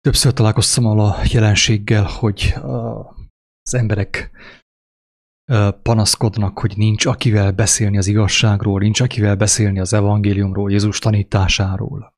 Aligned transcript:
Többször 0.00 0.32
találkoztam 0.32 0.86
a 0.86 1.14
jelenséggel, 1.32 2.04
hogy 2.04 2.54
az 2.62 3.74
emberek 3.74 4.30
panaszkodnak, 5.82 6.58
hogy 6.58 6.76
nincs 6.76 7.06
akivel 7.06 7.52
beszélni 7.52 7.96
az 7.98 8.06
igazságról, 8.06 8.80
nincs 8.80 9.00
akivel 9.00 9.36
beszélni 9.36 9.80
az 9.80 9.92
evangéliumról, 9.92 10.70
Jézus 10.70 10.98
tanításáról. 10.98 12.14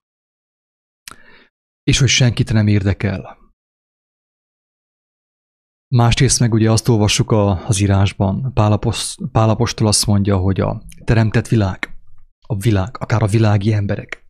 És 1.83 1.99
hogy 1.99 2.09
senkit 2.09 2.53
nem 2.53 2.67
érdekel. 2.67 3.39
Másrészt 5.95 6.41
meg 6.41 6.53
ugye 6.53 6.71
azt 6.71 6.89
olvassuk 6.89 7.31
a, 7.31 7.67
az 7.67 7.81
írásban, 7.81 8.53
Pálapostól 9.33 9.87
azt 9.87 10.07
mondja, 10.07 10.37
hogy 10.37 10.61
a 10.61 10.83
teremtett 11.05 11.49
világ, 11.49 11.97
a 12.47 12.57
világ, 12.57 12.97
akár 13.01 13.23
a 13.23 13.27
világi 13.27 13.73
emberek 13.73 14.27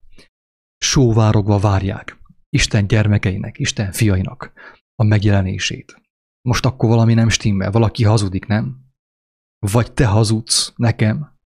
sóvárogva 0.79 1.59
várják 1.59 2.22
Isten 2.55 2.87
gyermekeinek, 2.87 3.59
Isten 3.59 3.93
fiainak 3.93 4.53
a 4.95 5.05
megjelenését. 5.05 6.03
Most 6.49 6.67
akkor 6.67 6.89
valami 6.89 7.15
nem 7.15 7.29
stimmel, 7.29 7.71
valaki 7.71 8.05
hazudik, 8.05 8.47
nem? 8.47 8.77
Vagy 9.59 9.93
te 9.93 10.07
hazudsz 10.07 10.73
nekem, 10.77 11.39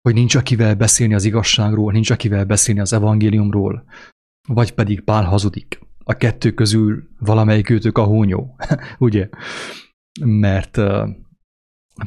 hogy 0.00 0.14
nincs 0.14 0.34
akivel 0.34 0.74
beszélni 0.74 1.14
az 1.14 1.24
igazságról, 1.24 1.92
nincs 1.92 2.10
akivel 2.10 2.44
beszélni 2.44 2.80
az 2.80 2.92
evangéliumról, 2.92 3.84
vagy 4.48 4.74
pedig 4.74 5.00
Pál 5.00 5.24
hazudik. 5.24 5.80
A 6.04 6.14
kettő 6.14 6.52
közül 6.52 7.08
valamelyik 7.18 7.70
őtök 7.70 7.98
a 7.98 8.04
húnyó, 8.04 8.56
ugye? 8.98 9.28
Mert 10.20 10.76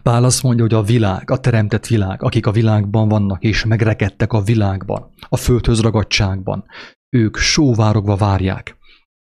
Pál 0.03 0.23
azt 0.23 0.43
mondja, 0.43 0.63
hogy 0.63 0.73
a 0.73 0.81
világ, 0.81 1.31
a 1.31 1.39
teremtett 1.39 1.87
világ, 1.87 2.23
akik 2.23 2.45
a 2.45 2.51
világban 2.51 3.07
vannak 3.07 3.43
és 3.43 3.65
megrekedtek 3.65 4.33
a 4.33 4.41
világban, 4.41 5.13
a 5.29 5.37
földhöz 5.37 5.79
ragadságban, 5.79 6.65
ők 7.13 7.37
sóvárogva 7.37 8.15
várják 8.15 8.77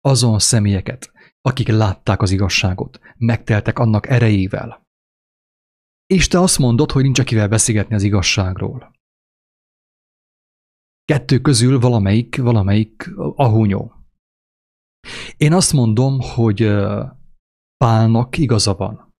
azon 0.01 0.39
személyeket, 0.39 1.11
akik 1.41 1.67
látták 1.67 2.21
az 2.21 2.31
igazságot, 2.31 2.99
megteltek 3.17 3.79
annak 3.79 4.07
erejével. 4.07 4.85
És 6.05 6.27
te 6.27 6.39
azt 6.39 6.59
mondod, 6.59 6.91
hogy 6.91 7.03
nincs 7.03 7.19
akivel 7.19 7.47
beszélgetni 7.47 7.95
az 7.95 8.03
igazságról. 8.03 8.95
Kettő 11.03 11.39
közül 11.39 11.79
valamelyik, 11.79 12.37
valamelyik 12.37 13.09
ahúnyó. 13.15 13.93
Én 15.37 15.53
azt 15.53 15.73
mondom, 15.73 16.19
hogy 16.19 16.61
Pálnak 17.77 18.37
igaza 18.37 18.73
van. 18.73 19.15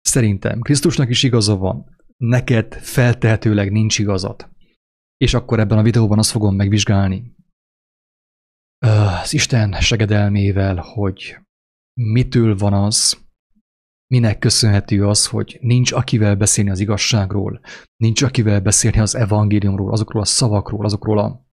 Szerintem 0.00 0.60
Krisztusnak 0.60 1.08
is 1.08 1.22
igaza 1.22 1.56
van. 1.56 1.96
Neked 2.16 2.74
feltehetőleg 2.74 3.72
nincs 3.72 3.98
igazad. 3.98 4.50
És 5.16 5.34
akkor 5.34 5.60
ebben 5.60 5.78
a 5.78 5.82
videóban 5.82 6.18
azt 6.18 6.30
fogom 6.30 6.54
megvizsgálni, 6.54 7.34
az 8.82 9.34
Isten 9.34 9.80
segedelmével, 9.80 10.76
hogy 10.76 11.38
mitől 12.00 12.56
van 12.56 12.72
az, 12.72 13.20
minek 14.06 14.38
köszönhető 14.38 15.06
az, 15.06 15.26
hogy 15.26 15.58
nincs 15.60 15.92
akivel 15.92 16.36
beszélni 16.36 16.70
az 16.70 16.80
igazságról, 16.80 17.60
nincs 17.96 18.22
akivel 18.22 18.60
beszélni 18.60 18.98
az 18.98 19.14
evangéliumról, 19.14 19.92
azokról 19.92 20.22
a 20.22 20.24
szavakról, 20.24 20.84
azokról 20.84 21.18
a 21.18 21.46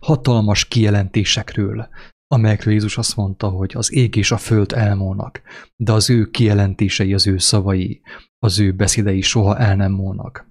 hatalmas 0.00 0.68
kijelentésekről, 0.68 1.88
amelyekről 2.26 2.72
Jézus 2.72 2.98
azt 2.98 3.16
mondta, 3.16 3.48
hogy 3.48 3.72
az 3.76 3.92
ég 3.92 4.16
és 4.16 4.30
a 4.30 4.36
föld 4.36 4.72
elmónak, 4.72 5.42
de 5.76 5.92
az 5.92 6.10
ő 6.10 6.30
kijelentései, 6.30 7.14
az 7.14 7.26
ő 7.26 7.38
szavai, 7.38 8.02
az 8.38 8.58
ő 8.58 8.72
beszédei 8.72 9.20
soha 9.20 9.58
el 9.58 9.76
nem 9.76 9.92
múlnak. 9.92 10.48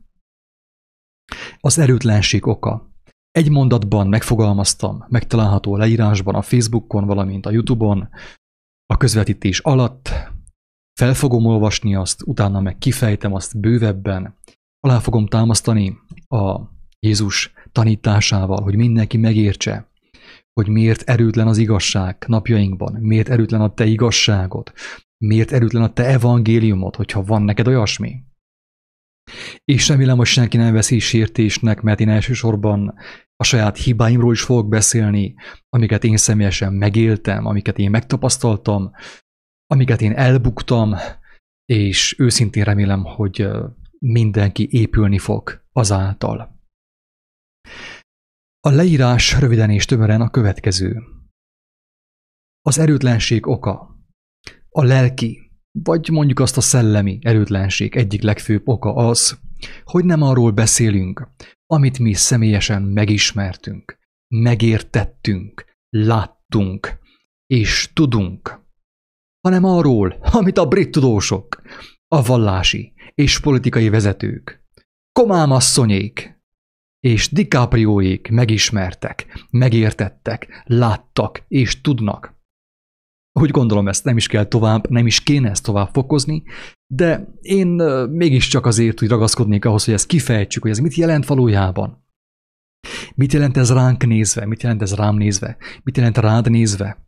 Az 1.60 1.78
erőtlenség 1.78 2.48
oka, 2.48 2.89
egy 3.32 3.50
mondatban 3.50 4.08
megfogalmaztam, 4.08 5.06
megtalálható 5.08 5.78
leírásban, 5.78 6.36
a 6.36 6.42
Facebookon, 6.42 7.06
valamint 7.06 7.46
a 7.46 7.52
Youtube-on, 7.52 8.10
a 8.86 8.98
közvetítés 8.98 9.60
alatt. 9.60 10.10
Fel 11.00 11.14
fogom 11.14 11.46
olvasni 11.46 11.96
azt, 11.96 12.22
utána 12.26 12.60
meg 12.60 12.78
kifejtem 12.78 13.34
azt 13.34 13.60
bővebben. 13.60 14.36
Alá 14.80 15.00
fogom 15.00 15.28
támasztani 15.28 15.98
a 16.28 16.60
Jézus 17.00 17.54
tanításával, 17.72 18.62
hogy 18.62 18.76
mindenki 18.76 19.18
megértse, 19.18 19.92
hogy 20.54 20.68
miért 20.68 21.10
erőtlen 21.10 21.48
az 21.48 21.58
igazság 21.58 22.24
napjainkban, 22.28 22.94
miért 22.94 23.30
erőtlen 23.30 23.62
a 23.62 23.74
te 23.74 23.86
igazságod, 23.86 24.74
miért 25.18 25.52
erőtlen 25.52 25.84
a 25.84 25.94
te 25.94 26.06
evangéliumod, 26.06 26.96
hogyha 26.96 27.24
van 27.24 27.42
neked 27.42 27.68
olyasmi. 27.68 28.24
És 29.66 29.88
remélem, 29.88 30.18
hogy 30.18 30.26
senki 30.26 30.58
nem 30.58 30.74
veszi 30.74 31.00
sértésnek, 31.00 31.82
mert 31.82 32.00
én 32.00 32.10
elsősorban 32.10 32.94
a 33.36 33.44
saját 33.44 33.78
hibáimról 33.78 34.34
is 34.34 34.42
fogok 34.42 34.70
beszélni, 34.70 35.36
amiket 35.70 36.04
én 36.04 36.18
személyesen 36.18 36.74
megéltem, 36.74 37.46
amiket 37.46 37.78
én 37.78 37.90
megtapasztaltam, 37.90 38.92
amiket 39.68 40.02
én 40.02 40.14
elbuktam, 40.14 40.96
és 41.66 42.16
őszintén 42.20 42.64
remélem, 42.64 43.04
hogy 43.04 43.48
mindenki 44.00 44.68
épülni 44.72 45.18
fog 45.18 45.66
azáltal. 45.72 46.58
A 48.60 48.70
leírás 48.70 49.40
röviden 49.40 49.70
és 49.70 49.86
tömören 49.86 50.22
a 50.22 50.30
következő. 50.30 51.04
Az 52.62 52.78
erőtlenség 52.78 53.48
oka, 53.48 53.98
a 54.70 54.84
lelki, 54.84 55.49
vagy 55.84 56.10
mondjuk 56.10 56.40
azt 56.40 56.58
a 56.58 56.62
szellemi 56.62 57.20
erőtlenség 57.22 57.96
egyik 57.96 58.22
legfőbb 58.22 58.68
oka 58.68 58.94
az, 58.94 59.40
hogy 59.84 60.06
nem 60.06 60.22
arról 60.22 60.52
beszélünk, 60.52 61.28
amit 61.66 62.00
mi 62.00 62.14
személyesen 62.14 62.82
megismertünk, 62.82 63.98
megértettünk, 64.36 65.66
láttunk 65.90 67.00
és 67.46 67.90
tudunk, 67.94 68.60
hanem 69.42 69.64
arról, 69.64 70.18
amit 70.32 70.58
a 70.58 70.68
brit 70.68 70.92
tudósok, 70.92 71.62
a 72.08 72.24
vallási 72.24 72.94
és 73.14 73.40
politikai 73.40 73.90
vezetők, 73.90 74.64
komámasszonyék 75.12 76.38
és 77.00 77.32
DiCaprioék 77.32 78.30
megismertek, 78.30 79.46
megértettek, 79.50 80.64
láttak 80.66 81.44
és 81.48 81.82
tudnak. 81.82 82.39
Úgy 83.34 83.50
gondolom, 83.50 83.88
ezt 83.88 84.04
nem 84.04 84.18
is 84.18 84.28
kell 84.28 84.44
tovább, 84.44 84.90
nem 84.90 85.06
is 85.06 85.24
kéne 85.24 85.50
ezt 85.50 85.64
tovább 85.64 85.90
fokozni, 85.94 86.44
de 86.88 87.34
én 87.42 87.68
mégiscsak 88.10 88.66
azért 88.66 89.02
úgy 89.02 89.10
ragaszkodnék 89.10 89.66
ahhoz, 89.66 89.86
hogy 89.86 89.94
ezt 89.94 90.08
kifejtsük, 90.08 90.62
hogy 90.62 90.72
ez 90.72 90.80
mit 90.80 90.96
jelent 90.96 91.26
valójában. 91.26 92.08
Mit 93.16 93.34
jelent 93.34 93.58
ez 93.58 93.74
ránk 93.74 94.06
nézve? 94.06 94.46
Mit 94.46 94.62
jelent 94.64 94.82
ez 94.82 94.96
rám 94.96 95.16
nézve? 95.16 95.58
Mit 95.84 95.98
jelent 95.98 96.18
rád 96.18 96.50
nézve? 96.50 97.08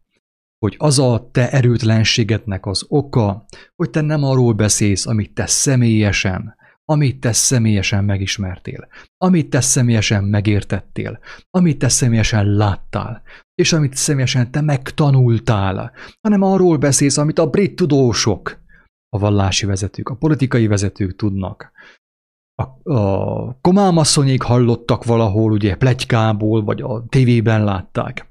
Hogy 0.58 0.76
az 0.78 1.00
a 1.00 1.30
te 1.32 1.52
erőtlenségednek 1.52 2.66
az 2.66 2.86
oka, 2.88 3.46
hogy 3.76 3.90
te 3.90 4.02
nem 4.02 4.24
arról 4.24 4.54
beszélsz, 4.54 5.06
amit 5.08 5.34
te 5.34 5.46
személyesen, 5.46 6.56
amit 6.86 7.20
te 7.20 7.32
személyesen 7.32 8.04
megismertél, 8.04 8.88
amit 9.18 9.50
te 9.50 9.62
személyesen 9.62 10.24
megértettél, 10.24 11.20
amit 11.50 11.78
te 11.78 11.90
személyesen 11.90 12.46
láttál, 12.46 13.22
és 13.56 13.74
amit 13.74 13.96
személyesen 13.96 14.52
te 14.52 14.62
megtanultál, 14.62 15.92
hanem 16.22 16.42
arról 16.42 16.78
beszélsz, 16.78 17.18
amit 17.18 17.40
a 17.40 17.50
brit 17.50 17.76
tudósok, 17.76 18.60
a 19.10 19.20
vallási 19.20 19.66
vezetők, 19.66 20.10
a 20.10 20.16
politikai 20.16 20.68
vezetők 20.68 21.16
tudnak. 21.16 21.72
A, 22.56 22.92
a 22.94 23.58
komámasszonyék 23.62 24.42
hallottak 24.42 25.04
valahol, 25.04 25.52
ugye, 25.52 25.76
plegykából, 25.76 26.64
vagy 26.64 26.82
a 26.82 27.06
tévében 27.10 27.64
látták. 27.64 28.31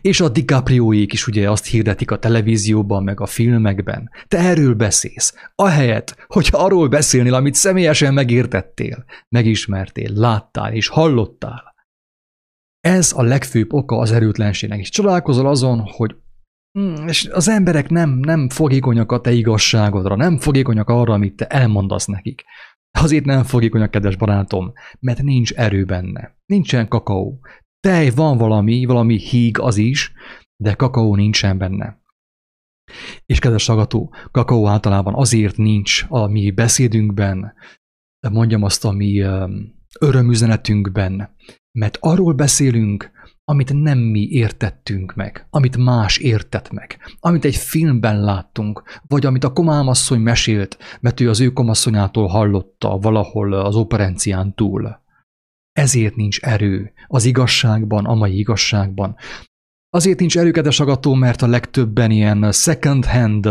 És 0.00 0.20
a 0.20 0.28
DiCaprioék 0.28 1.12
is 1.12 1.26
ugye 1.26 1.50
azt 1.50 1.66
hirdetik 1.66 2.10
a 2.10 2.18
televízióban, 2.18 3.02
meg 3.02 3.20
a 3.20 3.26
filmekben. 3.26 4.10
Te 4.28 4.38
erről 4.38 4.74
beszélsz. 4.74 5.34
Ahelyett, 5.54 6.24
hogy 6.26 6.48
arról 6.50 6.88
beszélnél, 6.88 7.34
amit 7.34 7.54
személyesen 7.54 8.14
megértettél, 8.14 9.04
megismertél, 9.28 10.12
láttál 10.12 10.72
és 10.72 10.88
hallottál. 10.88 11.74
Ez 12.80 13.12
a 13.16 13.22
legfőbb 13.22 13.72
oka 13.72 13.98
az 13.98 14.12
erőtlenségnek. 14.12 14.78
És 14.78 14.88
csodálkozol 14.88 15.46
azon, 15.46 15.80
hogy 15.80 16.16
mm, 16.78 17.06
és 17.06 17.28
az 17.32 17.48
emberek 17.48 17.88
nem, 17.88 18.10
nem 18.10 18.48
fogékonyak 18.48 19.12
a 19.12 19.20
te 19.20 19.32
igazságodra, 19.32 20.16
nem 20.16 20.38
fogékonyak 20.38 20.88
arra, 20.88 21.12
amit 21.12 21.36
te 21.36 21.46
elmondasz 21.46 22.06
nekik. 22.06 22.44
Azért 22.98 23.24
nem 23.24 23.44
fogékonyak, 23.44 23.90
kedves 23.90 24.16
barátom, 24.16 24.72
mert 25.00 25.22
nincs 25.22 25.52
erő 25.52 25.84
benne. 25.84 26.36
Nincsen 26.46 26.88
kakaó. 26.88 27.40
Tej 27.86 28.10
van 28.10 28.38
valami, 28.38 28.84
valami 28.84 29.18
híg 29.18 29.58
az 29.58 29.76
is, 29.76 30.12
de 30.56 30.74
kakaó 30.74 31.16
nincsen 31.16 31.58
benne. 31.58 32.00
És 33.26 33.38
kedves 33.38 33.64
tagató, 33.64 34.14
kakaó 34.30 34.66
általában 34.68 35.14
azért 35.14 35.56
nincs 35.56 36.04
a 36.08 36.26
mi 36.26 36.50
beszédünkben, 36.50 37.54
mondjam 38.30 38.62
azt 38.62 38.84
a 38.84 38.90
mi 38.90 39.24
örömüzenetünkben, 40.00 41.34
mert 41.78 41.98
arról 42.00 42.32
beszélünk, 42.32 43.10
amit 43.44 43.72
nem 43.72 43.98
mi 43.98 44.28
értettünk 44.28 45.14
meg, 45.14 45.46
amit 45.50 45.76
más 45.76 46.16
értett 46.16 46.70
meg, 46.70 46.98
amit 47.20 47.44
egy 47.44 47.56
filmben 47.56 48.20
láttunk, 48.20 48.82
vagy 49.06 49.26
amit 49.26 49.44
a 49.44 49.52
komámasszony 49.52 50.20
mesélt, 50.20 50.78
mert 51.00 51.20
ő 51.20 51.28
az 51.28 51.40
ő 51.40 51.52
komasszonyától 51.52 52.26
hallotta 52.26 52.98
valahol 52.98 53.52
az 53.52 53.76
operencián 53.76 54.54
túl. 54.54 55.01
Ezért 55.72 56.16
nincs 56.16 56.40
erő 56.40 56.92
az 57.06 57.24
igazságban, 57.24 58.04
a 58.04 58.14
mai 58.14 58.38
igazságban. 58.38 59.16
Azért 59.90 60.18
nincs 60.18 60.38
erőkedes 60.38 60.80
agató, 60.80 61.14
mert 61.14 61.42
a 61.42 61.46
legtöbben 61.46 62.10
ilyen 62.10 62.52
second 62.52 63.04
hand, 63.04 63.48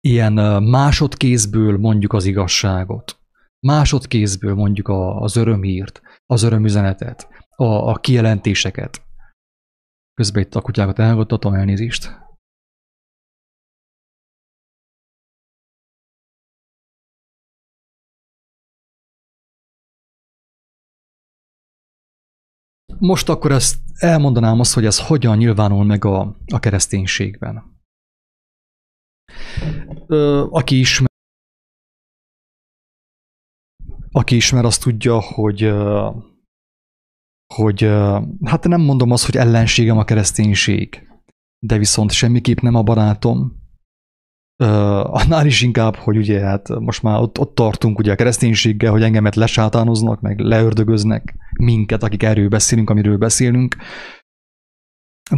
ilyen 0.00 0.62
másodkézből 0.62 1.78
mondjuk 1.78 2.12
az 2.12 2.24
igazságot. 2.24 3.20
Másodkézből 3.60 4.54
mondjuk 4.54 4.88
az 5.18 5.36
örömhírt, 5.36 6.00
az 6.26 6.42
örömüzenetet, 6.42 7.28
a, 7.56 7.64
a 7.64 7.94
kijelentéseket. 7.94 9.02
Közben 10.14 10.42
itt 10.42 10.54
a 10.54 10.60
kutyákat 10.60 10.98
elhallgattatom, 10.98 11.54
elnézést. 11.54 12.27
Most 22.98 23.28
akkor 23.28 23.52
ezt 23.52 23.76
elmondanám 23.94 24.60
azt, 24.60 24.74
hogy 24.74 24.84
ez 24.84 25.06
hogyan 25.06 25.36
nyilvánul 25.36 25.84
meg 25.84 26.04
a, 26.04 26.36
a 26.46 26.58
kereszténységben. 26.58 27.76
Ö, 30.06 30.46
aki 30.50 30.78
ismer, 30.78 31.10
aki 34.10 34.36
ismer, 34.36 34.64
azt 34.64 34.82
tudja, 34.82 35.20
hogy 35.20 35.72
hogy 37.54 37.80
hát 38.44 38.64
nem 38.64 38.80
mondom 38.80 39.10
azt, 39.10 39.26
hogy 39.26 39.36
ellenségem 39.36 39.98
a 39.98 40.04
kereszténység, 40.04 41.08
de 41.58 41.78
viszont 41.78 42.12
semmiképp 42.12 42.58
nem 42.58 42.74
a 42.74 42.82
barátom. 42.82 43.56
annál 45.04 45.46
is 45.46 45.62
inkább, 45.62 45.94
hogy 45.94 46.16
ugye 46.16 46.40
hát 46.40 46.68
most 46.68 47.02
már 47.02 47.20
ott, 47.20 47.38
ott 47.38 47.54
tartunk 47.54 47.98
ugye 47.98 48.12
a 48.12 48.16
kereszténységgel, 48.16 48.90
hogy 48.90 49.02
engemet 49.02 49.34
lesátánoznak, 49.34 50.20
meg 50.20 50.38
leördögöznek 50.38 51.34
minket, 51.58 52.02
akik 52.02 52.22
erről 52.22 52.48
beszélünk, 52.48 52.90
amiről 52.90 53.16
beszélünk. 53.16 53.76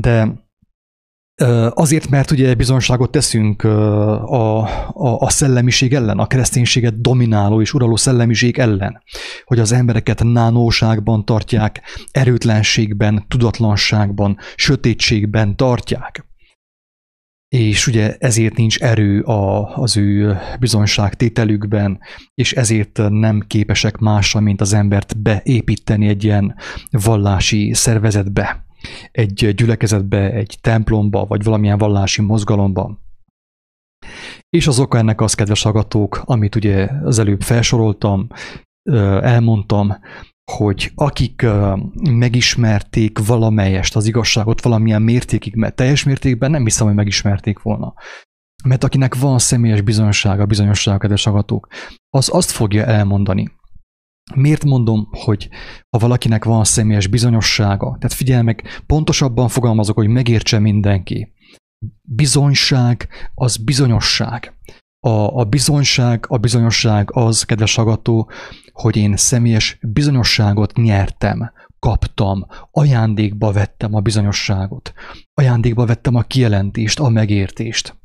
De 0.00 0.48
Azért, 1.70 2.08
mert 2.08 2.30
ugye 2.30 2.54
bizonságot 2.54 3.10
teszünk 3.10 3.62
a, 3.62 4.62
a, 4.88 5.20
a 5.20 5.30
szellemiség 5.30 5.94
ellen, 5.94 6.18
a 6.18 6.26
kereszténységet 6.26 7.00
domináló 7.00 7.60
és 7.60 7.74
uraló 7.74 7.96
szellemiség 7.96 8.58
ellen, 8.58 9.02
hogy 9.44 9.58
az 9.58 9.72
embereket 9.72 10.24
nánóságban 10.24 11.24
tartják, 11.24 11.82
erőtlenségben, 12.10 13.24
tudatlanságban, 13.28 14.38
sötétségben 14.56 15.56
tartják. 15.56 16.29
És 17.56 17.86
ugye 17.86 18.16
ezért 18.18 18.56
nincs 18.56 18.78
erő 18.78 19.22
a, 19.22 19.76
az 19.76 19.96
ő 19.96 20.38
bizonyságtételükben, 20.60 21.98
és 22.34 22.52
ezért 22.52 23.00
nem 23.08 23.40
képesek 23.46 23.96
másra, 23.96 24.40
mint 24.40 24.60
az 24.60 24.72
embert 24.72 25.22
beépíteni 25.22 26.08
egy 26.08 26.24
ilyen 26.24 26.54
vallási 26.90 27.74
szervezetbe 27.74 28.64
egy 29.12 29.54
gyülekezetbe, 29.54 30.32
egy 30.32 30.58
templomba, 30.60 31.26
vagy 31.26 31.42
valamilyen 31.42 31.78
vallási 31.78 32.22
mozgalomba. 32.22 32.98
És 34.48 34.66
az 34.66 34.78
oka 34.78 34.98
ennek 34.98 35.20
az, 35.20 35.34
kedves 35.34 35.64
agatók, 35.64 36.22
amit 36.24 36.54
ugye 36.54 36.88
az 37.02 37.18
előbb 37.18 37.42
felsoroltam, 37.42 38.26
elmondtam, 39.22 39.96
hogy 40.56 40.92
akik 40.94 41.46
megismerték 42.10 43.18
valamelyest 43.26 43.96
az 43.96 44.06
igazságot 44.06 44.62
valamilyen 44.62 45.02
mértékig, 45.02 45.54
mert 45.54 45.74
teljes 45.74 46.04
mértékben 46.04 46.50
nem 46.50 46.64
hiszem, 46.64 46.86
hogy 46.86 46.96
megismerték 46.96 47.58
volna. 47.58 47.94
Mert 48.64 48.84
akinek 48.84 49.14
van 49.14 49.38
személyes 49.38 49.80
bizonyossága, 49.80 50.46
bizonyossága, 50.46 50.98
kedves 50.98 51.26
agatók, 51.26 51.68
az 52.08 52.28
azt 52.32 52.50
fogja 52.50 52.84
elmondani, 52.84 53.58
Miért 54.34 54.64
mondom, 54.64 55.08
hogy 55.10 55.48
ha 55.90 55.98
valakinek 55.98 56.44
van 56.44 56.64
személyes 56.64 57.06
bizonyossága, 57.06 57.96
tehát 57.98 58.16
figyelj 58.16 58.42
meg, 58.42 58.82
pontosabban 58.86 59.48
fogalmazok, 59.48 59.96
hogy 59.96 60.08
megértse 60.08 60.58
mindenki. 60.58 61.32
Bizonyság 62.02 63.08
az 63.34 63.56
bizonyosság. 63.56 64.54
A, 65.06 65.38
a 65.38 65.44
bizonyság, 65.44 66.24
a 66.28 66.38
bizonyosság 66.38 67.10
az, 67.12 67.42
kedves 67.42 67.78
agató, 67.78 68.30
hogy 68.72 68.96
én 68.96 69.16
személyes 69.16 69.78
bizonyosságot 69.82 70.76
nyertem, 70.76 71.52
kaptam, 71.78 72.46
ajándékba 72.70 73.52
vettem 73.52 73.94
a 73.94 74.00
bizonyosságot, 74.00 74.92
ajándékba 75.34 75.86
vettem 75.86 76.14
a 76.14 76.22
kijelentést, 76.22 77.00
a 77.00 77.08
megértést. 77.08 77.98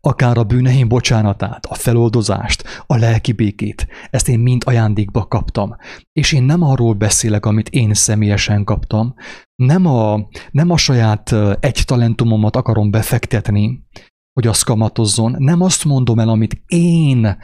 Akár 0.00 0.38
a 0.38 0.44
bűneim 0.44 0.88
bocsánatát, 0.88 1.66
a 1.66 1.74
feloldozást, 1.74 2.64
a 2.86 2.96
lelki 2.96 3.32
békét, 3.32 3.86
ezt 4.10 4.28
én 4.28 4.38
mind 4.38 4.62
ajándékba 4.66 5.26
kaptam. 5.26 5.76
És 6.12 6.32
én 6.32 6.42
nem 6.42 6.62
arról 6.62 6.94
beszélek, 6.94 7.46
amit 7.46 7.68
én 7.68 7.94
személyesen 7.94 8.64
kaptam, 8.64 9.14
nem 9.54 9.86
a, 9.86 10.28
nem 10.50 10.70
a 10.70 10.76
saját 10.76 11.34
egy 11.60 11.82
talentumomat 11.84 12.56
akarom 12.56 12.90
befektetni, 12.90 13.86
hogy 14.32 14.46
az 14.46 14.62
kamatozzon, 14.62 15.34
nem 15.38 15.60
azt 15.60 15.84
mondom 15.84 16.18
el, 16.18 16.28
amit 16.28 16.62
én 16.66 17.36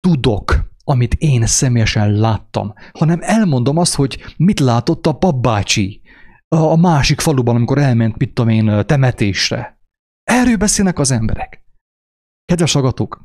tudok, 0.00 0.63
amit 0.84 1.14
én 1.14 1.46
személyesen 1.46 2.12
láttam, 2.12 2.74
hanem 2.92 3.18
elmondom 3.22 3.76
azt, 3.76 3.94
hogy 3.94 4.18
mit 4.36 4.60
látott 4.60 5.06
a 5.06 5.12
papbácsi 5.12 6.00
a 6.48 6.76
másik 6.76 7.20
faluban, 7.20 7.54
amikor 7.54 7.78
elment, 7.78 8.16
mit 8.16 8.34
tudom 8.34 8.50
én, 8.50 8.86
temetésre 8.86 9.74
Erről 10.24 10.56
beszélnek 10.56 10.98
az 10.98 11.10
emberek. 11.10 11.64
Kedves 12.44 12.74
agatok, 12.74 13.24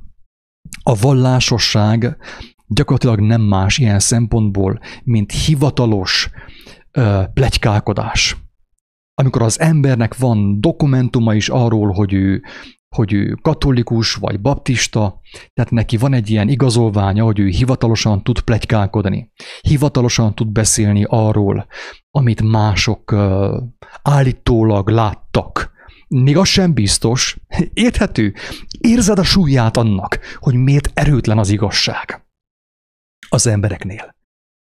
a 0.83 0.95
vallásosság 0.95 2.17
gyakorlatilag 2.67 3.19
nem 3.19 3.41
más 3.41 3.77
ilyen 3.77 3.99
szempontból, 3.99 4.79
mint 5.03 5.31
hivatalos 5.31 6.29
ö, 6.91 7.23
plegykálkodás. 7.33 8.37
Amikor 9.13 9.41
az 9.41 9.59
embernek 9.59 10.17
van 10.17 10.61
dokumentuma 10.61 11.35
is 11.35 11.49
arról, 11.49 11.91
hogy 11.91 12.13
ő, 12.13 12.43
hogy 12.95 13.13
ő 13.13 13.37
katolikus 13.41 14.13
vagy 14.13 14.41
baptista, 14.41 15.19
tehát 15.53 15.71
neki 15.71 15.97
van 15.97 16.13
egy 16.13 16.29
ilyen 16.29 16.49
igazolványa, 16.49 17.23
hogy 17.23 17.39
ő 17.39 17.47
hivatalosan 17.47 18.23
tud 18.23 18.39
plegykálkodni, 18.41 19.31
hivatalosan 19.61 20.35
tud 20.35 20.47
beszélni 20.47 21.05
arról, 21.07 21.67
amit 22.11 22.41
mások 22.41 23.11
ö, 23.11 23.57
állítólag 24.01 24.89
láttak, 24.89 25.77
még 26.07 26.37
az 26.37 26.47
sem 26.47 26.73
biztos. 26.73 27.37
Érthető? 27.73 28.33
Érzed 28.79 29.19
a 29.19 29.23
súlyát 29.23 29.77
annak, 29.77 30.19
hogy 30.35 30.53
miért 30.53 30.91
erőtlen 30.93 31.37
az 31.37 31.49
igazság 31.49 32.25
az 33.29 33.47
embereknél. 33.47 34.17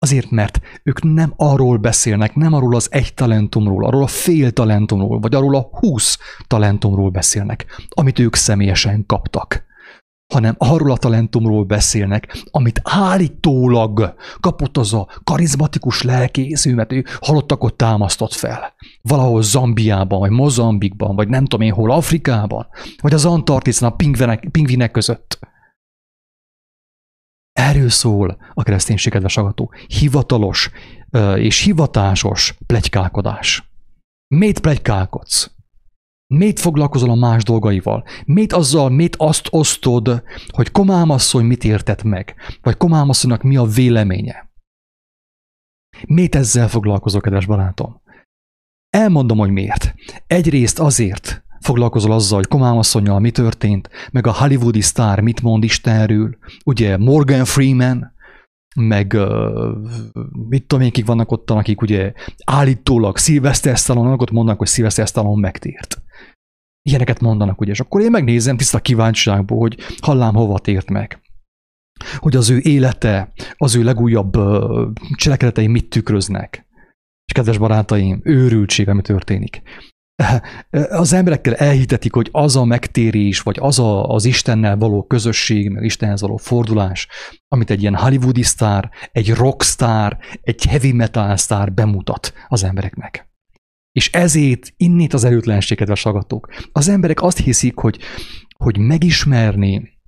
Azért, 0.04 0.30
mert 0.30 0.60
ők 0.82 1.02
nem 1.02 1.32
arról 1.36 1.76
beszélnek, 1.76 2.34
nem 2.34 2.52
arról 2.52 2.74
az 2.74 2.88
egy 2.90 3.14
talentumról, 3.14 3.84
arról 3.84 4.02
a 4.02 4.06
fél 4.06 4.50
talentumról, 4.50 5.20
vagy 5.20 5.34
arról 5.34 5.56
a 5.56 5.68
húsz 5.72 6.18
talentumról 6.46 7.10
beszélnek, 7.10 7.66
amit 7.88 8.18
ők 8.18 8.34
személyesen 8.34 9.06
kaptak 9.06 9.64
hanem 10.32 10.54
arról 10.58 10.90
a 10.90 10.96
talentumról 10.96 11.64
beszélnek, 11.64 12.44
amit 12.50 12.80
állítólag 12.82 14.14
kapott 14.40 14.76
az 14.76 14.94
a 14.94 15.08
karizmatikus 15.24 16.02
lelkész, 16.02 16.64
mert 16.64 16.92
ő 16.92 17.04
halottakot 17.20 17.74
támasztott 17.74 18.32
fel. 18.32 18.74
Valahol 19.02 19.42
Zambiában, 19.42 20.18
vagy 20.18 20.30
Mozambikban, 20.30 21.16
vagy 21.16 21.28
nem 21.28 21.44
tudom 21.44 21.66
én 21.66 21.72
hol, 21.72 21.90
Afrikában, 21.90 22.66
vagy 23.00 23.14
az 23.14 23.24
Antarktiszon 23.24 23.88
a 23.88 23.94
pingvinek, 23.94 24.48
pingvinek 24.50 24.90
között. 24.90 25.38
Erről 27.58 27.88
szól 27.88 28.38
a 28.54 28.62
kereszténység, 28.62 29.12
kedves 29.12 29.36
agató. 29.36 29.72
Hivatalos 29.86 30.70
és 31.36 31.60
hivatásos 31.62 32.56
plegykálkodás. 32.66 33.72
Miért 34.34 34.60
plegykálkodsz? 34.60 35.50
Miért 36.26 36.60
foglalkozol 36.60 37.10
a 37.10 37.14
más 37.14 37.42
dolgaival? 37.42 38.04
Miért 38.24 38.52
azzal, 38.52 38.88
miért 38.88 39.16
azt 39.16 39.46
osztod, 39.50 40.22
hogy 40.48 40.70
Komám 40.70 41.10
asszony 41.10 41.44
mit 41.44 41.64
értett 41.64 42.02
meg? 42.02 42.34
Vagy 42.62 42.76
Komám 42.76 43.08
asszonynak 43.08 43.42
mi 43.42 43.56
a 43.56 43.64
véleménye? 43.64 44.52
Miért 46.06 46.34
ezzel 46.34 46.68
foglalkozol, 46.68 47.20
kedves 47.20 47.46
barátom? 47.46 48.02
Elmondom, 48.90 49.38
hogy 49.38 49.50
miért. 49.50 49.94
Egyrészt 50.26 50.78
azért 50.78 51.43
foglalkozol 51.64 52.12
azzal, 52.12 52.38
hogy 52.38 52.48
Komám 52.48 52.76
asszonyjal 52.76 53.18
mi 53.18 53.30
történt, 53.30 53.90
meg 54.12 54.26
a 54.26 54.32
hollywoodi 54.32 54.80
sztár 54.80 55.20
mit 55.20 55.42
mond 55.42 55.64
Istenről, 55.64 56.36
ugye 56.64 56.96
Morgan 56.96 57.44
Freeman, 57.44 58.12
meg 58.76 59.16
mit 60.48 60.66
tudom 60.66 60.84
én, 60.84 60.90
kik 60.90 61.06
vannak 61.06 61.30
ott, 61.30 61.50
akik 61.50 61.82
ugye 61.82 62.12
állítólag 62.44 63.18
Sylvester 63.18 63.76
Stallone, 63.76 64.12
ott 64.12 64.30
mondanak, 64.30 64.58
hogy 64.58 64.68
Sylvester 64.68 65.06
Stallone 65.06 65.40
megtért. 65.40 66.02
Ilyeneket 66.82 67.20
mondanak, 67.20 67.60
ugye, 67.60 67.70
és 67.70 67.80
akkor 67.80 68.00
én 68.00 68.10
megnézem 68.10 68.56
tiszta 68.56 68.78
kíváncsiságból, 68.78 69.58
hogy 69.58 69.78
hallám 70.02 70.34
hova 70.34 70.58
tért 70.58 70.90
meg. 70.90 71.22
Hogy 72.16 72.36
az 72.36 72.50
ő 72.50 72.58
élete, 72.58 73.32
az 73.56 73.74
ő 73.74 73.82
legújabb 73.82 74.36
cselekedetei 75.16 75.66
mit 75.66 75.88
tükröznek. 75.88 76.66
És 77.26 77.32
kedves 77.32 77.58
barátaim, 77.58 78.20
őrültség, 78.24 78.88
ami 78.88 79.02
történik. 79.02 79.62
Az 80.90 81.12
emberekkel 81.12 81.54
elhitetik, 81.54 82.14
hogy 82.14 82.28
az 82.32 82.56
a 82.56 82.64
megtérés, 82.64 83.40
vagy 83.40 83.58
az 83.60 83.78
a, 83.78 84.08
az 84.08 84.24
Istennel 84.24 84.76
való 84.76 85.06
közösség, 85.06 85.68
meg 85.68 85.84
Istenhez 85.84 86.20
való 86.20 86.36
fordulás, 86.36 87.08
amit 87.48 87.70
egy 87.70 87.80
ilyen 87.80 87.96
hollywoodi 87.96 88.42
sztár, 88.42 88.90
egy 89.12 89.30
rockstar, 89.34 90.18
egy 90.40 90.64
heavy 90.64 90.92
metal 90.92 91.36
sztár 91.36 91.72
bemutat 91.72 92.32
az 92.48 92.64
embereknek. 92.64 93.28
És 93.92 94.12
ezért 94.12 94.72
innét 94.76 95.12
az 95.12 95.24
erőtlenség, 95.24 95.76
kedves 95.76 96.02
hallgatók. 96.02 96.48
Az 96.72 96.88
emberek 96.88 97.22
azt 97.22 97.38
hiszik, 97.38 97.78
hogy, 97.78 97.98
hogy 98.58 98.78
megismerni 98.78 99.98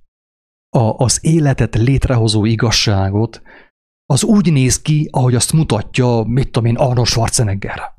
a, 0.69 1.03
az 1.03 1.19
életet 1.21 1.75
létrehozó 1.75 2.45
igazságot, 2.45 3.41
az 4.05 4.23
úgy 4.23 4.51
néz 4.51 4.81
ki, 4.81 5.09
ahogy 5.11 5.35
azt 5.35 5.53
mutatja, 5.53 6.23
mit 6.23 6.51
tudom 6.51 6.69
én, 6.69 6.75
Arnold 6.75 7.07
Schwarzenegger. 7.07 7.96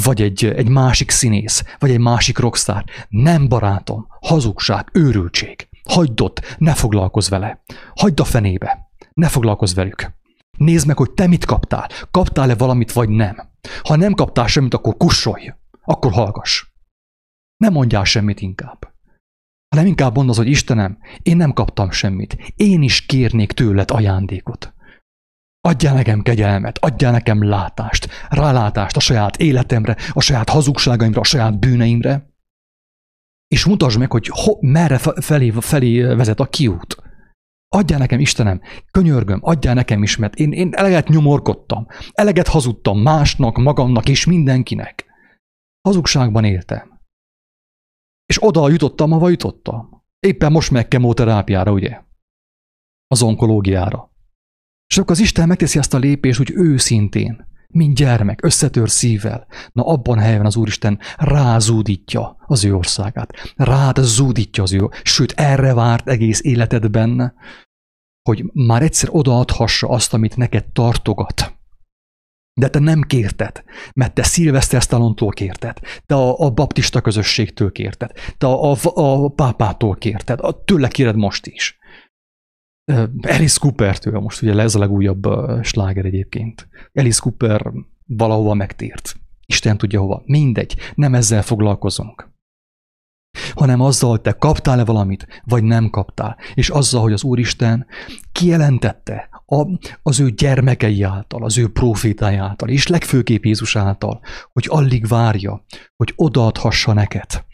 Vagy 0.00 0.22
egy, 0.22 0.44
egy 0.44 0.68
másik 0.68 1.10
színész, 1.10 1.64
vagy 1.78 1.90
egy 1.90 2.00
másik 2.00 2.38
rockstar. 2.38 2.84
Nem 3.08 3.48
barátom, 3.48 4.06
hazugság, 4.20 4.88
őrültség. 4.92 5.68
Hagyd 5.88 6.20
ott, 6.20 6.56
ne 6.58 6.74
foglalkozz 6.74 7.28
vele. 7.28 7.62
Hagyd 7.94 8.20
a 8.20 8.24
fenébe, 8.24 8.90
ne 9.12 9.28
foglalkozz 9.28 9.74
velük. 9.74 10.12
Nézd 10.58 10.86
meg, 10.86 10.96
hogy 10.96 11.10
te 11.10 11.26
mit 11.26 11.44
kaptál. 11.44 11.88
Kaptál-e 12.10 12.54
valamit, 12.54 12.92
vagy 12.92 13.08
nem. 13.08 13.36
Ha 13.82 13.96
nem 13.96 14.12
kaptál 14.12 14.46
semmit, 14.46 14.74
akkor 14.74 14.96
kussolj. 14.96 15.52
Akkor 15.84 16.12
hallgass. 16.12 16.64
Nem 17.56 17.72
mondjál 17.72 18.04
semmit 18.04 18.40
inkább. 18.40 18.92
Hanem 19.68 19.86
inkább 19.86 20.16
mondd 20.16 20.28
az, 20.28 20.36
hogy 20.36 20.48
Istenem, 20.48 20.98
én 21.22 21.36
nem 21.36 21.52
kaptam 21.52 21.90
semmit. 21.90 22.52
Én 22.56 22.82
is 22.82 23.06
kérnék 23.06 23.52
tőled 23.52 23.90
ajándékot. 23.90 24.74
Adjál 25.68 25.94
nekem 25.94 26.22
kegyelmet, 26.22 26.78
adjál 26.78 27.12
nekem 27.12 27.48
látást, 27.48 28.08
rálátást 28.28 28.96
a 28.96 29.00
saját 29.00 29.36
életemre, 29.36 29.96
a 30.10 30.20
saját 30.20 30.48
hazugságaimra, 30.48 31.20
a 31.20 31.24
saját 31.24 31.58
bűneimre, 31.58 32.32
és 33.48 33.64
mutasd 33.64 33.98
meg, 33.98 34.10
hogy 34.10 34.26
ho, 34.32 34.56
merre 34.60 34.98
felé, 34.98 35.50
felé 35.50 36.00
vezet 36.00 36.40
a 36.40 36.46
kiút. 36.46 36.96
Adjál 37.68 37.98
nekem, 37.98 38.20
Istenem, 38.20 38.60
könyörgöm, 38.90 39.38
adjál 39.42 39.74
nekem 39.74 40.02
is, 40.02 40.16
mert 40.16 40.34
én, 40.34 40.52
én 40.52 40.74
eleget 40.74 41.08
nyomorkodtam, 41.08 41.86
eleget 42.12 42.48
hazudtam 42.48 42.98
másnak, 42.98 43.56
magamnak 43.56 44.08
és 44.08 44.26
mindenkinek. 44.26 45.06
Hazugságban 45.88 46.44
éltem. 46.44 47.00
És 48.26 48.42
oda 48.44 48.68
jutottam, 48.68 49.12
ahova 49.12 49.28
jutottam. 49.28 50.04
Éppen 50.20 50.52
most 50.52 50.70
meg 50.70 50.88
kemoterápiára, 50.88 51.72
ugye? 51.72 52.00
Az 53.06 53.22
onkológiára. 53.22 54.11
És 54.92 54.98
akkor 54.98 55.10
az 55.10 55.20
Isten 55.20 55.48
megteszi 55.48 55.78
azt 55.78 55.94
a 55.94 55.98
lépést, 55.98 56.38
hogy 56.38 56.52
őszintén, 56.54 57.46
mint 57.68 57.96
gyermek, 57.96 58.44
összetör 58.44 58.90
szívvel. 58.90 59.46
Na 59.72 59.86
abban 59.86 60.18
a 60.18 60.20
helyen 60.20 60.46
az 60.46 60.56
Úristen 60.56 60.98
rázúdítja 61.16 62.36
az 62.46 62.64
ő 62.64 62.74
országát. 62.74 63.52
Rád 63.56 63.98
zúdítja 64.00 64.62
az 64.62 64.72
ő, 64.72 64.88
sőt 65.02 65.32
erre 65.32 65.74
várt 65.74 66.08
egész 66.08 66.40
életedben, 66.42 67.34
hogy 68.22 68.44
már 68.52 68.82
egyszer 68.82 69.08
odaadhassa 69.12 69.88
azt, 69.88 70.14
amit 70.14 70.36
neked 70.36 70.64
tartogat. 70.64 71.58
De 72.60 72.68
te 72.68 72.78
nem 72.78 73.02
kérted, 73.02 73.62
mert 73.94 74.14
te 74.14 74.22
Szilveszter 74.22 74.82
Stallontól 74.82 75.30
kérted, 75.30 75.78
te 76.06 76.14
a, 76.14 76.38
a 76.38 76.50
baptista 76.50 77.00
közösségtől 77.00 77.72
kérted, 77.72 78.10
te 78.38 78.46
a, 78.46 78.70
a, 78.72 78.78
a 78.94 79.28
pápától 79.28 79.94
kérted, 79.94 80.40
a, 80.40 80.64
tőle 80.64 80.88
kéred 80.88 81.16
most 81.16 81.46
is. 81.46 81.78
Alice 83.22 83.58
Cooper-től, 83.60 84.20
most 84.20 84.42
ugye 84.42 84.60
ez 84.60 84.74
a 84.74 84.78
legújabb 84.78 85.26
sláger 85.62 86.04
egyébként. 86.04 86.68
Alice 86.92 87.20
Cooper 87.22 87.72
valahova 88.06 88.54
megtért. 88.54 89.16
Isten 89.46 89.78
tudja 89.78 90.00
hova. 90.00 90.22
Mindegy, 90.24 90.76
nem 90.94 91.14
ezzel 91.14 91.42
foglalkozunk. 91.42 92.30
Hanem 93.54 93.80
azzal, 93.80 94.10
hogy 94.10 94.20
te 94.20 94.32
kaptál-e 94.32 94.84
valamit, 94.84 95.26
vagy 95.44 95.62
nem 95.62 95.90
kaptál. 95.90 96.36
És 96.54 96.68
azzal, 96.68 97.02
hogy 97.02 97.12
az 97.12 97.22
Úristen 97.22 97.86
kijelentette 98.32 99.28
a, 99.46 99.66
az 100.02 100.20
ő 100.20 100.30
gyermekei 100.30 101.02
által, 101.02 101.44
az 101.44 101.58
ő 101.58 101.68
profétái 101.68 102.36
által, 102.36 102.68
és 102.68 102.86
legfőképp 102.86 103.44
Jézus 103.44 103.76
által, 103.76 104.20
hogy 104.52 104.66
alig 104.68 105.06
várja, 105.06 105.64
hogy 105.96 106.12
odaadhassa 106.16 106.92
neked 106.92 107.44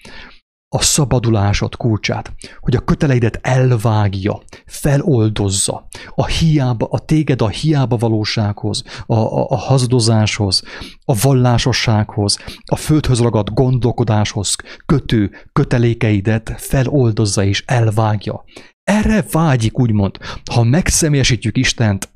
a 0.70 0.82
szabadulásod 0.82 1.76
kulcsát, 1.76 2.32
hogy 2.60 2.76
a 2.76 2.84
köteleidet 2.84 3.38
elvágja, 3.42 4.42
feloldozza, 4.66 5.87
a 6.14 6.26
hiába, 6.26 6.87
a 6.90 6.98
téged 6.98 7.42
a 7.42 7.48
hiába 7.48 7.96
valósághoz, 7.96 8.82
a, 9.06 9.14
a, 9.14 9.50
a 9.50 9.56
hazudozáshoz, 9.56 10.62
a 11.04 11.14
vallásossághoz, 11.22 12.38
a 12.64 12.76
földhöz 12.76 13.20
ragadt 13.20 13.54
gondolkodáshoz 13.54 14.56
kötő 14.87 15.30
kötelékeidet 15.52 16.54
feloldozza 16.56 17.44
és 17.44 17.64
elvágja. 17.66 18.44
Erre 18.84 19.25
vágyik, 19.30 19.78
úgymond. 19.78 20.18
Ha 20.52 20.62
megszemélyesítjük 20.62 21.56
Istent, 21.56 22.08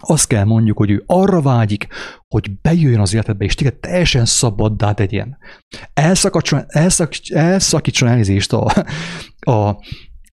azt 0.00 0.26
kell 0.26 0.44
mondjuk, 0.44 0.78
hogy 0.78 0.90
ő 0.90 1.02
arra 1.06 1.40
vágyik, 1.40 1.86
hogy 2.28 2.60
bejöjjön 2.60 3.00
az 3.00 3.14
életedbe, 3.14 3.44
és 3.44 3.54
téged 3.54 3.74
teljesen 3.74 4.24
szabaddá 4.24 4.92
tegyen. 4.92 5.36
Elszakítson, 5.94 6.64
elszakítson, 6.66 7.38
elszakítson 7.38 8.08
elnézést 8.08 8.52
a, 8.52 8.72
a, 9.52 9.76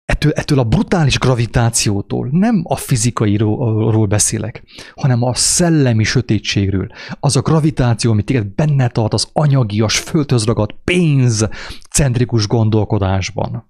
ettől, 0.06 0.32
ettől 0.32 0.60
a 0.60 0.64
brutális 0.64 1.20
gravitációtól, 1.20 2.28
nem 2.32 2.62
a 2.64 2.76
fizikairól 2.76 4.06
beszélek, 4.06 4.64
hanem 4.96 5.24
a 5.24 5.34
szellemi 5.34 6.04
sötétségről. 6.04 6.88
Az 7.20 7.36
a 7.36 7.42
gravitáció, 7.42 8.12
amit 8.12 8.26
téged 8.26 8.46
benne 8.46 8.88
tart 8.88 9.14
az 9.14 9.30
anyagias, 9.34 10.00
földhöz 10.00 10.46
ragadt, 10.46 10.76
pénzcentrikus 10.84 12.48
gondolkodásban. 12.48 13.70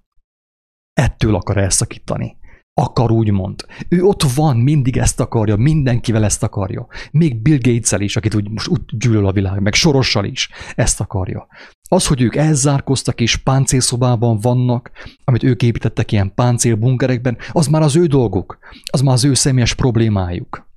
Ettől 0.92 1.34
akar 1.34 1.56
elszakítani 1.56 2.40
akar 2.74 3.10
úgymond. 3.10 3.66
Ő 3.88 4.02
ott 4.02 4.22
van, 4.22 4.56
mindig 4.56 4.96
ezt 4.96 5.20
akarja, 5.20 5.56
mindenkivel 5.56 6.24
ezt 6.24 6.42
akarja. 6.42 6.86
Még 7.10 7.42
Bill 7.42 7.58
gates 7.60 8.00
is, 8.00 8.16
akit 8.16 8.34
úgy 8.34 8.50
most 8.50 8.68
úgy 8.68 8.80
gyűlöl 8.86 9.26
a 9.26 9.32
világ, 9.32 9.60
meg 9.60 9.74
Sorossal 9.74 10.24
is 10.24 10.50
ezt 10.74 11.00
akarja. 11.00 11.46
Az, 11.88 12.06
hogy 12.06 12.20
ők 12.22 12.36
elzárkoztak 12.36 13.20
és 13.20 13.36
páncélszobában 13.36 14.38
vannak, 14.38 14.90
amit 15.24 15.42
ők 15.42 15.62
építettek 15.62 16.12
ilyen 16.12 16.34
páncélbunkerekben, 16.34 17.38
az 17.52 17.66
már 17.66 17.82
az 17.82 17.96
ő 17.96 18.06
dolguk, 18.06 18.58
az 18.92 19.00
már 19.00 19.14
az 19.14 19.24
ő 19.24 19.34
személyes 19.34 19.74
problémájuk. 19.74 20.70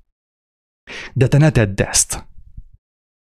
De 1.14 1.28
te 1.28 1.38
ne 1.38 1.50
tedd 1.50 1.82
ezt. 1.82 2.28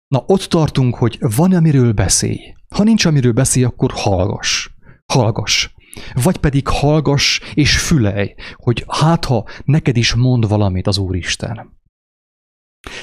Na, 0.07 0.23
ott 0.27 0.43
tartunk, 0.43 0.95
hogy 0.95 1.17
van 1.19 1.53
amiről 1.53 1.93
beszélj. 1.93 2.53
Ha 2.75 2.83
nincs 2.83 3.05
amiről 3.05 3.31
beszélj, 3.31 3.65
akkor 3.65 3.91
hallgass. 3.93 4.69
Hallgass. 5.05 5.69
Vagy 6.13 6.38
pedig 6.38 6.67
hallgass 6.67 7.39
és 7.53 7.77
fülej, 7.79 8.36
hogy 8.55 8.86
hát 8.88 9.25
ha 9.25 9.45
neked 9.65 9.98
is 9.98 10.13
mond 10.13 10.48
valamit 10.48 10.88
az 10.88 10.98
Úristen. 10.98 11.79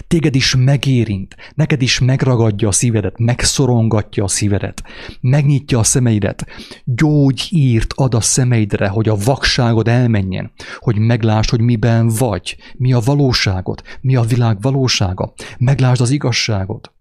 Téged 0.06 0.34
is 0.34 0.54
megérint, 0.56 1.36
neked 1.54 1.82
is 1.82 1.98
megragadja 1.98 2.68
a 2.68 2.72
szívedet, 2.72 3.18
megszorongatja 3.18 4.24
a 4.24 4.28
szívedet, 4.28 4.82
megnyitja 5.20 5.78
a 5.78 5.82
szemeidet, 5.82 6.46
gyógyírt 6.84 7.92
ad 7.96 8.14
a 8.14 8.20
szemeidre, 8.20 8.88
hogy 8.88 9.08
a 9.08 9.16
vakságod 9.16 9.88
elmenjen, 9.88 10.52
hogy 10.78 10.98
meglásd, 10.98 11.50
hogy 11.50 11.60
miben 11.60 12.08
vagy, 12.08 12.56
mi 12.76 12.92
a 12.92 13.00
valóságot, 13.00 13.82
mi 14.00 14.16
a 14.16 14.22
világ 14.22 14.60
valósága, 14.60 15.32
meglásd 15.58 16.00
az 16.00 16.10
igazságot. 16.10 16.92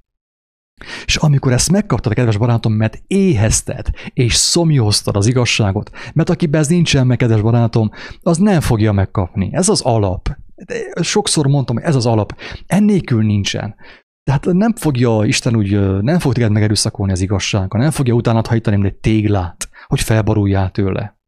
És 1.06 1.16
amikor 1.16 1.52
ezt 1.52 1.72
megkaptad, 1.72 2.14
kedves 2.14 2.38
barátom, 2.38 2.74
mert 2.74 3.02
éhezted 3.08 3.90
és 4.14 4.34
szomjóztad 4.34 5.16
az 5.16 5.28
igazságot, 5.28 5.92
mert 6.14 6.30
akiben 6.30 6.62
ez 6.62 6.68
nincsen 6.68 7.08
meg, 7.08 7.18
kedves 7.18 7.42
barátom, 7.42 7.92
az 8.22 8.38
nem 8.38 8.62
fogja 8.62 8.92
megkapni. 8.92 9.50
Ez 9.52 9.70
az 9.70 9.82
alap. 9.82 10.30
De 10.66 11.02
sokszor 11.02 11.48
mondtam, 11.48 11.76
hogy 11.76 11.86
ez 11.86 11.96
az 11.96 12.06
alap. 12.06 12.38
Ennélkül 12.66 13.24
nincsen. 13.24 13.76
Tehát 14.24 14.46
nem 14.46 14.76
fogja 14.76 15.26
Isten 15.26 15.56
úgy, 15.56 16.02
nem 16.02 16.20
fog 16.20 16.34
téged 16.34 16.52
megerőszakolni 16.52 17.12
az 17.12 17.22
igazsága, 17.22 17.78
nem 17.78 17.92
fogja 17.92 18.14
utána 18.14 18.42
hajtani, 18.48 18.86
egy 18.86 18.96
téglát, 18.96 19.70
hogy 19.86 20.02
felbaruljál 20.02 20.72
tőle. 20.72 21.20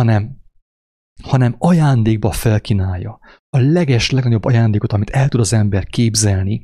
Hanem, 0.00 0.36
hanem 1.22 1.54
ajándékba 1.58 2.30
felkínálja. 2.30 3.18
A 3.56 3.58
leges, 3.58 4.10
legnagyobb 4.10 4.44
ajándékot, 4.44 4.92
amit 4.92 5.10
el 5.10 5.28
tud 5.28 5.40
az 5.40 5.52
ember 5.52 5.86
képzelni, 5.86 6.62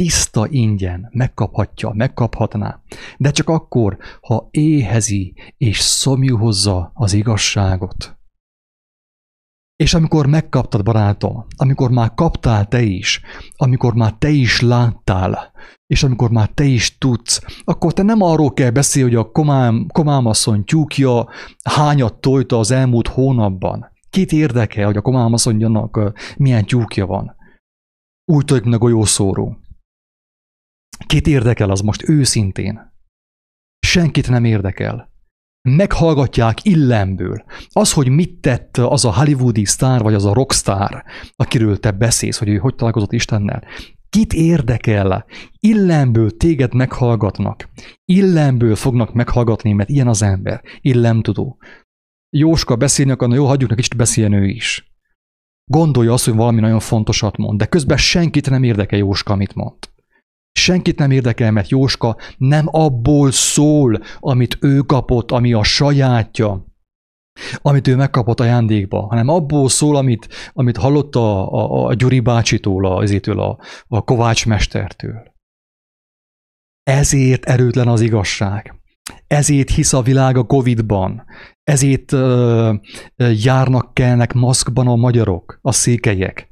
tiszta 0.00 0.46
ingyen 0.48 1.08
megkaphatja, 1.12 1.92
megkaphatná, 1.94 2.80
de 3.16 3.30
csak 3.30 3.48
akkor, 3.48 3.98
ha 4.20 4.48
éhezi 4.50 5.34
és 5.56 5.78
szomjúhozza 5.78 6.90
az 6.94 7.12
igazságot. 7.12 8.18
És 9.76 9.94
amikor 9.94 10.26
megkaptad, 10.26 10.84
barátom, 10.84 11.46
amikor 11.56 11.90
már 11.90 12.14
kaptál 12.14 12.66
te 12.66 12.82
is, 12.82 13.20
amikor 13.56 13.94
már 13.94 14.12
te 14.12 14.28
is 14.28 14.60
láttál, 14.60 15.52
és 15.86 16.02
amikor 16.02 16.30
már 16.30 16.48
te 16.48 16.64
is 16.64 16.98
tudsz, 16.98 17.42
akkor 17.64 17.92
te 17.92 18.02
nem 18.02 18.22
arról 18.22 18.52
kell 18.52 18.70
beszélni, 18.70 19.14
hogy 19.14 19.24
a 19.26 19.30
komám, 19.30 19.86
komámasszony 19.92 20.64
tyúkja 20.64 21.28
hányat 21.64 22.20
tojta 22.20 22.58
az 22.58 22.70
elmúlt 22.70 23.08
hónapban. 23.08 23.90
Kit 24.10 24.32
érdekel, 24.32 24.86
hogy 24.86 24.96
a 24.96 25.02
komámasszonynak 25.02 26.12
milyen 26.36 26.64
tyúkja 26.64 27.06
van? 27.06 27.36
Úgy 28.24 28.44
tojt 28.44 28.64
meg 28.64 28.74
a 28.74 28.78
golyószóró. 28.78 29.59
Kit 31.06 31.26
érdekel 31.26 31.70
az 31.70 31.80
most 31.80 32.08
őszintén? 32.08 32.92
Senkit 33.86 34.28
nem 34.28 34.44
érdekel. 34.44 35.10
Meghallgatják 35.68 36.64
illemből. 36.64 37.44
Az, 37.68 37.92
hogy 37.92 38.08
mit 38.08 38.40
tett 38.40 38.76
az 38.76 39.04
a 39.04 39.14
hollywoodi 39.14 39.64
sztár, 39.64 40.02
vagy 40.02 40.14
az 40.14 40.24
a 40.24 40.32
rockstar, 40.32 41.04
akiről 41.36 41.80
te 41.80 41.90
beszélsz, 41.90 42.38
hogy 42.38 42.48
ő 42.48 42.56
hogy 42.56 42.74
találkozott 42.74 43.12
Istennel, 43.12 43.62
Kit 44.10 44.32
érdekel? 44.32 45.24
Illemből 45.58 46.36
téged 46.36 46.74
meghallgatnak. 46.74 47.68
Illemből 48.04 48.76
fognak 48.76 49.12
meghallgatni, 49.12 49.72
mert 49.72 49.88
ilyen 49.88 50.08
az 50.08 50.22
ember. 50.22 50.62
Illemtudó. 50.80 51.58
Jóska 52.36 52.76
beszélni 52.76 53.10
akar, 53.10 53.34
jó, 53.34 53.46
hagyjuk 53.46 53.70
neki 53.70 53.82
kicsit 53.82 53.96
beszéljen 53.96 54.32
ő 54.32 54.46
is. 54.46 54.92
Gondolja 55.64 56.12
azt, 56.12 56.24
hogy 56.24 56.34
valami 56.34 56.60
nagyon 56.60 56.80
fontosat 56.80 57.36
mond, 57.36 57.58
de 57.58 57.66
közben 57.66 57.96
senkit 57.96 58.50
nem 58.50 58.62
érdekel 58.62 58.98
Jóska, 58.98 59.32
amit 59.32 59.54
mond. 59.54 59.89
Senkit 60.60 60.98
nem 60.98 61.10
érdekel, 61.10 61.50
mert 61.50 61.68
Jóska 61.68 62.16
nem 62.36 62.66
abból 62.70 63.30
szól, 63.30 64.00
amit 64.18 64.58
ő 64.60 64.78
kapott, 64.78 65.30
ami 65.30 65.52
a 65.52 65.62
sajátja, 65.62 66.64
amit 67.62 67.88
ő 67.88 67.96
megkapott 67.96 68.40
ajándékba, 68.40 69.00
hanem 69.00 69.28
abból 69.28 69.68
szól, 69.68 69.96
amit, 69.96 70.28
amit 70.52 70.76
hallott 70.76 71.16
a, 71.16 71.52
a, 71.52 71.86
a 71.86 71.94
Gyuri 71.94 72.20
bácsitól, 72.20 72.86
a, 72.86 73.02
ezétől 73.02 73.40
a, 73.40 73.58
a 73.88 74.04
Kovács 74.04 74.46
mestertől. 74.46 75.32
Ezért 76.82 77.44
erőtlen 77.44 77.88
az 77.88 78.00
igazság. 78.00 78.74
Ezért 79.26 79.70
hisz 79.70 79.92
a 79.92 80.02
világ 80.02 80.36
a 80.36 80.46
Covid-ban. 80.46 81.24
Ezért 81.64 82.12
uh, 82.12 82.74
járnak, 83.44 83.94
kelnek 83.94 84.32
maszkban 84.32 84.86
a 84.86 84.96
magyarok, 84.96 85.58
a 85.62 85.72
székelyek. 85.72 86.48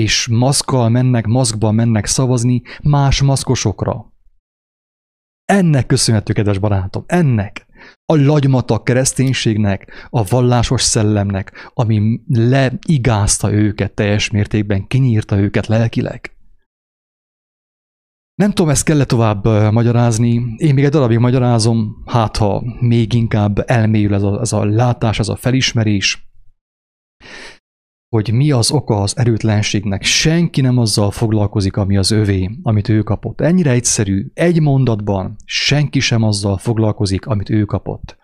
És 0.00 0.28
maszkkal 0.28 0.88
mennek, 0.88 1.26
maszkban 1.26 1.74
mennek 1.74 2.06
szavazni 2.06 2.62
más 2.82 3.22
maszkosokra. 3.22 4.12
Ennek 5.44 5.86
köszönhető, 5.86 6.32
kedves 6.32 6.58
barátom, 6.58 7.04
ennek 7.06 7.66
a 8.04 8.16
lagymatak 8.16 8.84
kereszténységnek, 8.84 10.06
a 10.10 10.24
vallásos 10.24 10.82
szellemnek, 10.82 11.70
ami 11.74 12.20
leigázta 12.28 13.52
őket 13.52 13.94
teljes 13.94 14.30
mértékben, 14.30 14.86
kinyírta 14.86 15.38
őket 15.38 15.66
lelkileg. 15.66 16.36
Nem 18.34 18.50
tudom, 18.50 18.70
ezt 18.70 18.84
kell 18.84 19.04
tovább 19.04 19.72
magyarázni. 19.72 20.54
Én 20.56 20.74
még 20.74 20.84
egy 20.84 20.90
darabig 20.90 21.18
magyarázom, 21.18 22.02
hát 22.06 22.36
ha 22.36 22.62
még 22.80 23.12
inkább 23.12 23.70
elmélyül 23.70 24.14
ez 24.14 24.22
a, 24.22 24.40
ez 24.40 24.52
a 24.52 24.64
látás, 24.64 25.18
ez 25.18 25.28
a 25.28 25.36
felismerés, 25.36 26.26
hogy 28.08 28.32
mi 28.32 28.50
az 28.50 28.70
oka 28.70 29.00
az 29.00 29.16
erőtlenségnek. 29.18 30.02
Senki 30.02 30.60
nem 30.60 30.78
azzal 30.78 31.10
foglalkozik, 31.10 31.76
ami 31.76 31.96
az 31.96 32.10
övé, 32.10 32.50
amit 32.62 32.88
ő 32.88 33.02
kapott. 33.02 33.40
Ennyire 33.40 33.70
egyszerű, 33.70 34.26
egy 34.34 34.60
mondatban 34.60 35.36
senki 35.44 36.00
sem 36.00 36.22
azzal 36.22 36.58
foglalkozik, 36.58 37.26
amit 37.26 37.50
ő 37.50 37.64
kapott. 37.64 38.16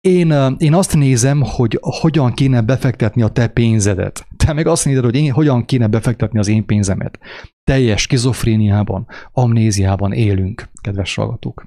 Én, 0.00 0.56
én 0.58 0.74
azt 0.74 0.96
nézem, 0.96 1.42
hogy 1.42 1.78
hogyan 1.80 2.32
kéne 2.32 2.62
befektetni 2.62 3.22
a 3.22 3.28
te 3.28 3.48
pénzedet. 3.48 4.26
Te 4.36 4.52
meg 4.52 4.66
azt 4.66 4.84
nézed, 4.84 5.04
hogy 5.04 5.16
én 5.16 5.32
hogyan 5.32 5.64
kéne 5.64 5.86
befektetni 5.86 6.38
az 6.38 6.48
én 6.48 6.66
pénzemet. 6.66 7.18
Teljes 7.64 8.00
skizofréniában, 8.00 9.06
amnéziában 9.32 10.12
élünk, 10.12 10.68
kedves 10.80 11.14
hallgatók. 11.14 11.66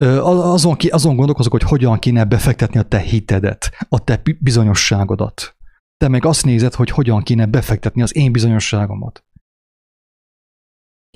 Azon, 0.00 0.76
azon 0.90 1.16
gondolkozok, 1.16 1.52
hogy 1.52 1.62
hogyan 1.62 1.98
kéne 1.98 2.24
befektetni 2.24 2.78
a 2.78 2.82
te 2.82 2.98
hitedet, 2.98 3.86
a 3.88 4.04
te 4.04 4.22
bizonyosságodat. 4.38 5.56
Te 5.96 6.08
meg 6.08 6.24
azt 6.24 6.44
nézed, 6.44 6.74
hogy 6.74 6.90
hogyan 6.90 7.22
kéne 7.22 7.46
befektetni 7.46 8.02
az 8.02 8.16
én 8.16 8.32
bizonyosságomat. 8.32 9.24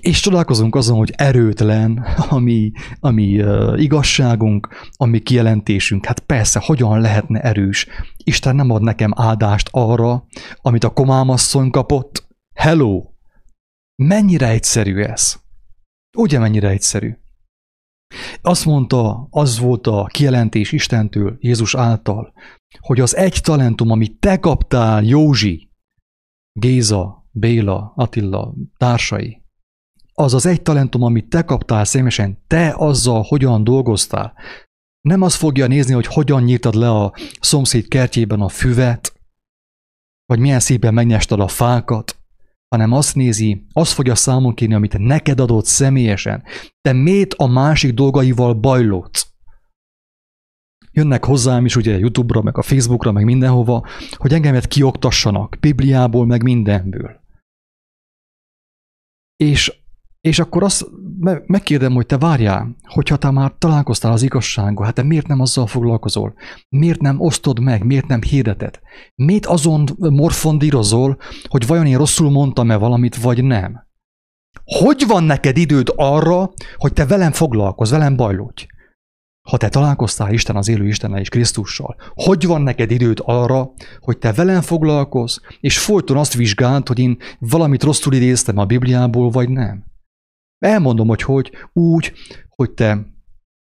És 0.03 0.21
csodálkozunk 0.21 0.75
azon, 0.75 0.97
hogy 0.97 1.13
erőtlen 1.17 2.07
a 2.29 2.39
mi, 2.39 2.73
a 3.01 3.11
mi 3.11 3.43
uh, 3.43 3.83
igazságunk, 3.83 4.69
a 4.97 5.05
mi 5.05 5.19
kijelentésünk. 5.19 6.07
Hát 6.07 6.21
persze, 6.21 6.61
hogyan 6.65 7.01
lehetne 7.01 7.41
erős? 7.41 7.87
Isten 8.25 8.57
nem 8.57 8.71
ad 8.71 8.83
nekem 8.83 9.13
áldást 9.17 9.69
arra, 9.73 10.25
amit 10.57 10.85
a 10.85 10.93
komámasszony 10.93 11.71
kapott. 11.71 12.27
Hello! 12.55 13.05
Mennyire 14.03 14.49
egyszerű 14.49 15.03
ez? 15.03 15.37
Ugye 16.17 16.39
mennyire 16.39 16.69
egyszerű? 16.69 17.17
Azt 18.43 18.65
mondta, 18.65 19.27
az 19.31 19.59
volt 19.59 19.87
a 19.87 20.05
kijelentés 20.05 20.73
Istentől, 20.73 21.37
Jézus 21.41 21.75
által, 21.75 22.33
hogy 22.81 23.01
az 23.01 23.17
egy 23.17 23.41
talentum, 23.43 23.91
amit 23.91 24.19
te 24.19 24.39
kaptál, 24.39 25.03
Józsi, 25.03 25.71
Géza, 26.53 27.29
Béla, 27.31 27.93
Attila, 27.97 28.55
társai, 28.77 29.43
az 30.17 30.35
az 30.35 30.47
egy 30.47 30.63
talentum, 30.63 31.03
amit 31.03 31.29
te 31.29 31.43
kaptál 31.43 31.85
személyesen, 31.85 32.39
te 32.47 32.75
azzal 32.77 33.23
hogyan 33.23 33.65
dolgoztál. 33.65 34.35
Nem 35.01 35.23
azt 35.23 35.37
fogja 35.37 35.67
nézni, 35.67 35.95
hogy 35.95 36.07
hogyan 36.07 36.43
nyírtad 36.43 36.75
le 36.75 36.91
a 36.91 37.13
szomszéd 37.41 37.89
kertjében 37.89 38.41
a 38.41 38.49
füvet, 38.49 39.21
vagy 40.27 40.39
milyen 40.39 40.61
szépen 40.61 40.95
megnyestad 40.95 41.41
a 41.41 41.49
fákat, 41.49 42.24
hanem 42.69 42.93
azt 42.93 43.15
nézi, 43.15 43.67
azt 43.73 43.93
fogja 43.93 44.15
számon 44.15 44.55
kérni, 44.55 44.75
amit 44.75 44.99
neked 44.99 45.41
adott 45.41 45.65
személyesen. 45.65 46.43
Te 46.81 46.93
miért 46.93 47.33
a 47.33 47.47
másik 47.47 47.95
dolgaival 47.95 48.55
bajlódsz? 48.55 49.33
Jönnek 50.93 51.25
hozzám 51.25 51.65
is 51.65 51.77
ugye 51.77 51.99
YouTube-ra, 51.99 52.43
meg 52.43 52.59
a 52.59 52.63
Facebookra, 52.63 53.13
meg 53.13 53.25
mindenhova, 53.25 53.87
hogy 54.11 54.33
engemet 54.33 54.67
kioktassanak, 54.67 55.57
Bibliából, 55.61 56.27
meg 56.27 56.43
mindenből. 56.43 57.21
És 59.37 59.84
és 60.25 60.39
akkor 60.39 60.63
azt 60.63 60.87
megkérdem, 61.47 61.93
hogy 61.93 62.07
te 62.07 62.19
várjál, 62.19 62.77
hogyha 62.83 63.17
te 63.17 63.31
már 63.31 63.55
találkoztál 63.59 64.13
az 64.13 64.23
igazsággal, 64.23 64.85
hát 64.85 64.95
te 64.95 65.03
miért 65.03 65.27
nem 65.27 65.41
azzal 65.41 65.67
foglalkozol? 65.67 66.35
Miért 66.69 67.01
nem 67.01 67.21
osztod 67.21 67.61
meg? 67.61 67.85
Miért 67.85 68.07
nem 68.07 68.23
hirdeted? 68.23 68.81
Miért 69.15 69.47
azon 69.47 69.85
morfondírozol, 69.97 71.19
hogy 71.49 71.67
vajon 71.67 71.87
én 71.87 71.97
rosszul 71.97 72.31
mondtam-e 72.31 72.77
valamit, 72.77 73.17
vagy 73.17 73.45
nem? 73.45 73.87
Hogy 74.65 75.05
van 75.07 75.25
neked 75.25 75.57
időd 75.57 75.93
arra, 75.97 76.53
hogy 76.77 76.93
te 76.93 77.07
velem 77.07 77.33
foglalkozz, 77.33 77.91
velem 77.91 78.17
bajlódj? 78.17 78.67
Ha 79.49 79.57
te 79.57 79.69
találkoztál 79.69 80.33
Isten 80.33 80.57
az 80.57 80.69
élő 80.69 80.87
Istennel 80.87 81.21
és 81.21 81.29
Krisztussal, 81.29 81.97
hogy 82.15 82.47
van 82.47 82.63
neked 82.63 82.91
időd 82.91 83.19
arra, 83.25 83.73
hogy 84.01 84.19
te 84.19 84.33
velem 84.33 84.61
foglalkozz, 84.61 85.39
és 85.61 85.79
folyton 85.79 86.17
azt 86.17 86.35
vizsgáld, 86.35 86.89
hogy 86.89 86.99
én 86.99 87.19
valamit 87.39 87.83
rosszul 87.83 88.13
idéztem 88.13 88.59
a 88.59 88.65
Bibliából, 88.65 89.31
vagy 89.31 89.49
nem? 89.49 89.93
Elmondom, 90.59 91.09
hogy 91.09 91.23
hogy, 91.23 91.53
úgy, 91.73 92.13
hogy 92.49 92.71
te 92.71 93.13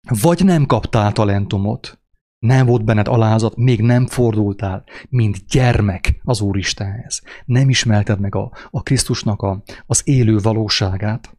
vagy 0.09 0.45
nem 0.45 0.67
kaptál 0.67 1.13
talentumot, 1.13 1.99
nem 2.39 2.67
volt 2.67 2.85
benned 2.85 3.09
alázat, 3.09 3.57
még 3.57 3.81
nem 3.81 4.07
fordultál, 4.07 4.85
mint 5.09 5.47
gyermek 5.47 6.21
az 6.23 6.41
Úristenhez. 6.41 7.23
Nem 7.45 7.69
ismerted 7.69 8.21
meg 8.21 8.35
a, 8.35 8.53
a 8.71 8.83
Krisztusnak 8.83 9.43
a, 9.43 9.63
az 9.87 10.03
élő 10.05 10.39
valóságát. 10.39 11.39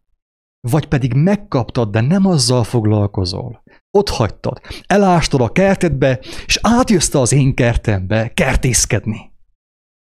Vagy 0.67 0.88
pedig 0.88 1.13
megkaptad, 1.13 1.91
de 1.91 2.01
nem 2.01 2.25
azzal 2.25 2.63
foglalkozol. 2.63 3.63
Ott 3.91 4.10
hagytad, 4.10 4.62
elástad 4.86 5.41
a 5.41 5.51
kertedbe, 5.51 6.19
és 6.45 6.60
átjössz 6.62 7.13
az 7.13 7.31
én 7.31 7.55
kertembe 7.55 8.34
kertészkedni. 8.34 9.34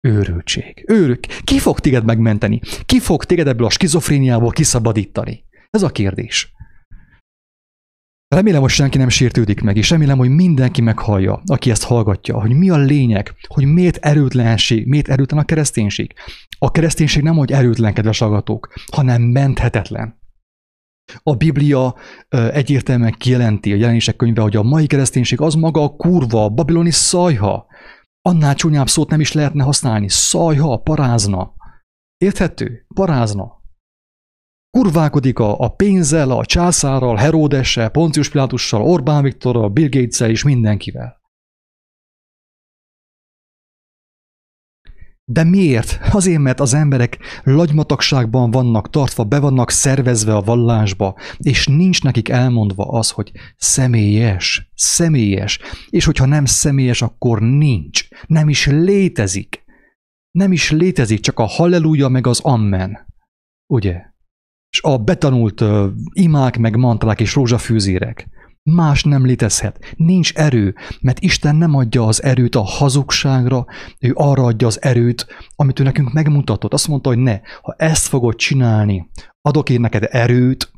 Őrültség. 0.05 0.85
Őrük. 0.88 1.21
Ki 1.21 1.59
fog 1.59 1.81
téged 1.81 2.05
megmenteni? 2.05 2.61
Ki 2.87 3.01
fog 3.01 3.25
téged 3.25 3.47
ebből 3.47 3.67
a 3.67 3.71
skizofréniából 3.71 4.51
kiszabadítani? 4.51 5.45
Ez 5.71 5.83
a 5.83 5.88
kérdés. 5.88 6.53
Remélem, 8.29 8.61
hogy 8.61 8.71
senki 8.71 8.99
nem 8.99 9.09
sértődik 9.09 9.61
meg, 9.61 9.77
és 9.77 9.90
remélem, 9.90 10.19
hogy 10.19 10.29
mindenki 10.29 10.81
meghallja, 10.81 11.43
aki 11.45 11.71
ezt 11.71 11.85
hallgatja, 11.85 12.40
hogy 12.40 12.55
mi 12.55 12.71
a 12.71 12.77
lényeg, 12.77 13.35
hogy 13.47 13.64
miért 13.64 13.97
erőtlenség, 13.97 14.87
miért 14.87 15.09
erőtlen 15.09 15.40
a 15.40 15.45
kereszténység. 15.45 16.14
A 16.59 16.71
kereszténység 16.71 17.23
nem, 17.23 17.37
hogy 17.37 17.53
erőtlen, 17.53 17.95
kedves 17.95 18.19
hallgatók, 18.19 18.73
hanem 18.93 19.23
menthetetlen. 19.23 20.23
A 21.23 21.35
Biblia 21.35 21.95
egyértelműen 22.29 23.14
kijelenti 23.19 23.73
a 23.73 23.77
jelenések 23.77 24.17
könyve, 24.17 24.43
hogy 24.43 24.57
a 24.57 24.62
mai 24.62 24.87
kereszténység 24.87 25.40
az 25.40 25.55
maga 25.55 25.83
a 25.83 25.97
kurva, 25.97 26.45
a 26.45 26.49
babiloni 26.49 26.90
szajha, 26.90 27.67
Annál 28.29 28.55
csúnyább 28.55 28.89
szót 28.89 29.11
nem 29.11 29.21
is 29.21 29.33
lehetne 29.33 29.63
használni. 29.63 30.09
Szajha, 30.09 30.77
parázna. 30.77 31.55
Érthető? 32.17 32.87
Parázna. 32.95 33.63
Kurválkodik 34.71 35.39
a, 35.39 35.59
a 35.59 35.69
pénzzel, 35.69 36.31
a 36.31 36.45
császárral, 36.45 37.17
Heródessel, 37.17 37.91
Poncius 37.91 38.31
Pilátussal, 38.31 38.83
Orbán 38.83 39.23
Viktorral, 39.23 39.69
Bill 39.69 39.89
gates 39.89 40.21
és 40.21 40.45
mindenkivel. 40.45 41.21
De 45.27 45.45
miért? 45.45 45.99
Azért, 46.11 46.41
mert 46.41 46.61
az 46.61 46.75
emberek 46.75 47.19
lagymatagságban 47.43 48.51
vannak 48.51 48.91
tartva, 48.91 49.25
be 49.25 49.39
vannak 49.39 49.71
szervezve 49.71 50.37
a 50.37 50.41
vallásba, 50.41 51.17
és 51.39 51.67
nincs 51.67 52.03
nekik 52.03 52.29
elmondva 52.29 52.85
az, 52.85 53.11
hogy 53.11 53.33
személyes, 53.57 54.71
személyes, 54.75 55.59
és 55.91 56.05
hogyha 56.05 56.27
nem 56.27 56.45
személyes, 56.45 57.03
akkor 57.03 57.41
nincs, 57.41 58.09
nem 58.27 58.49
is 58.49 58.67
létezik. 58.67 59.65
Nem 60.31 60.53
is 60.53 60.71
létezik, 60.71 61.21
csak 61.21 61.39
a 61.39 61.45
halleluja 61.45 62.09
meg 62.09 62.27
az 62.27 62.41
amen. 62.41 63.07
Ugye? 63.67 64.03
És 64.71 64.83
a 64.83 64.99
betanult 64.99 65.61
uh, 65.61 65.87
imák 66.13 66.59
meg 66.59 66.77
mantrák 66.77 67.21
és 67.21 67.35
rózsafűzérek. 67.35 68.29
Más 68.70 69.03
nem 69.03 69.27
létezhet. 69.27 69.94
Nincs 69.96 70.33
erő, 70.35 70.74
mert 71.00 71.20
Isten 71.20 71.57
nem 71.57 71.74
adja 71.74 72.07
az 72.07 72.22
erőt 72.22 72.55
a 72.55 72.62
hazugságra, 72.62 73.66
ő 74.00 74.12
arra 74.14 74.42
adja 74.42 74.66
az 74.66 74.83
erőt, 74.83 75.27
amit 75.57 75.81
ő 75.81 75.83
nekünk 75.83 76.12
megmutatott. 76.12 76.72
Azt 76.72 76.88
mondta, 76.88 77.09
hogy 77.09 77.18
ne, 77.18 77.40
ha 77.62 77.74
ezt 77.79 78.07
fogod 78.07 78.35
csinálni, 78.35 79.11
adok 79.40 79.70
én 79.70 79.81
neked 79.81 80.09
erőt, 80.11 80.72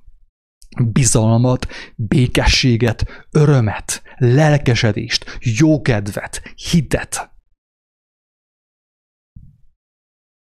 bizalmat, 0.85 1.67
békességet, 1.97 3.27
örömet, 3.31 4.03
lelkesedést, 4.17 5.39
jókedvet, 5.41 6.43
hitet, 6.71 7.31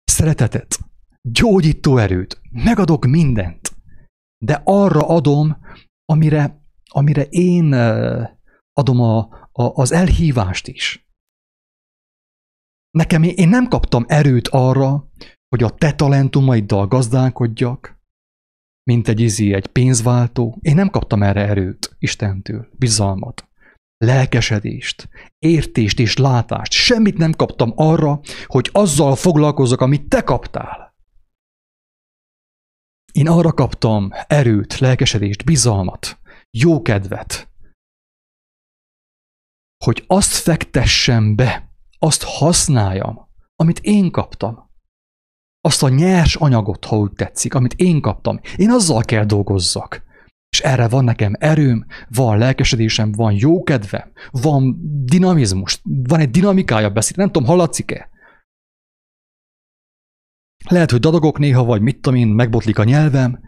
szeretetet, 0.04 0.80
gyógyító 1.21 1.97
erőt, 1.97 2.41
megadok 2.52 3.06
mindent, 3.06 3.71
de 4.45 4.62
arra 4.63 5.08
adom, 5.08 5.58
amire, 6.06 6.59
amire 6.89 7.23
én 7.23 7.73
adom 8.73 8.99
a, 8.99 9.17
a, 9.52 9.82
az 9.82 9.91
elhívást 9.91 10.67
is. 10.67 11.08
Nekem 12.91 13.23
én 13.23 13.49
nem 13.49 13.67
kaptam 13.67 14.06
erőt 14.08 14.47
arra, 14.47 15.10
hogy 15.49 15.63
a 15.63 15.69
te 15.69 15.93
talentumaiddal 15.93 16.88
gazdálkodjak, 16.88 17.99
mint 18.84 19.08
egy 19.08 19.19
izi, 19.19 19.54
egy 19.54 19.67
pénzváltó. 19.67 20.58
Én 20.62 20.75
nem 20.75 20.89
kaptam 20.89 21.23
erre 21.23 21.47
erőt 21.47 21.95
Istentől, 21.99 22.67
bizalmat, 22.71 23.47
lelkesedést, 23.97 25.10
értést 25.39 25.99
és 25.99 26.17
látást. 26.17 26.71
Semmit 26.71 27.17
nem 27.17 27.32
kaptam 27.32 27.73
arra, 27.75 28.19
hogy 28.45 28.69
azzal 28.71 29.15
foglalkozok, 29.15 29.82
amit 29.82 30.08
te 30.08 30.23
kaptál. 30.23 30.95
Én 33.12 33.28
arra 33.28 33.52
kaptam 33.54 34.10
erőt, 34.28 34.78
lelkesedést, 34.78 35.45
bizalmat, 35.45 36.19
jókedvet, 36.58 37.50
hogy 39.86 40.04
azt 40.08 40.32
fektessem 40.32 41.36
be, 41.36 41.72
azt 42.00 42.24
használjam, 42.24 43.28
amit 43.56 43.80
én 43.80 44.12
kaptam 44.12 44.70
azt 45.62 45.84
a 45.84 45.90
nyers 45.90 46.36
anyagot, 46.36 46.86
ha 46.86 46.98
úgy 46.98 47.12
tetszik, 47.12 47.54
amit 47.54 47.74
én 47.74 48.02
kaptam, 48.02 48.40
én 48.56 48.70
azzal 48.70 49.04
kell 49.04 49.26
dolgozzak. 49.26 50.08
És 50.50 50.60
erre 50.60 50.88
van 50.88 51.04
nekem 51.04 51.34
erőm, 51.40 51.86
van 52.08 52.38
lelkesedésem, 52.38 53.12
van 53.12 53.34
jókedvem, 53.34 54.12
van 54.32 54.78
dinamizmus, 55.06 55.82
van 55.84 56.20
egy 56.20 56.30
dinamikája 56.30 56.90
beszéd, 56.90 57.18
nem 57.18 57.32
tudom, 57.32 57.48
hallatszik-e? 57.48 58.10
Lehet, 60.70 60.92
hogy 60.92 61.00
dadogok 61.00 61.38
néha, 61.38 61.64
vagy 61.64 61.82
mit 61.82 62.02
tudom 62.02 62.20
én, 62.20 62.28
megbotlik 62.28 62.80
a 62.80 62.84
nyelvem, 62.84 63.40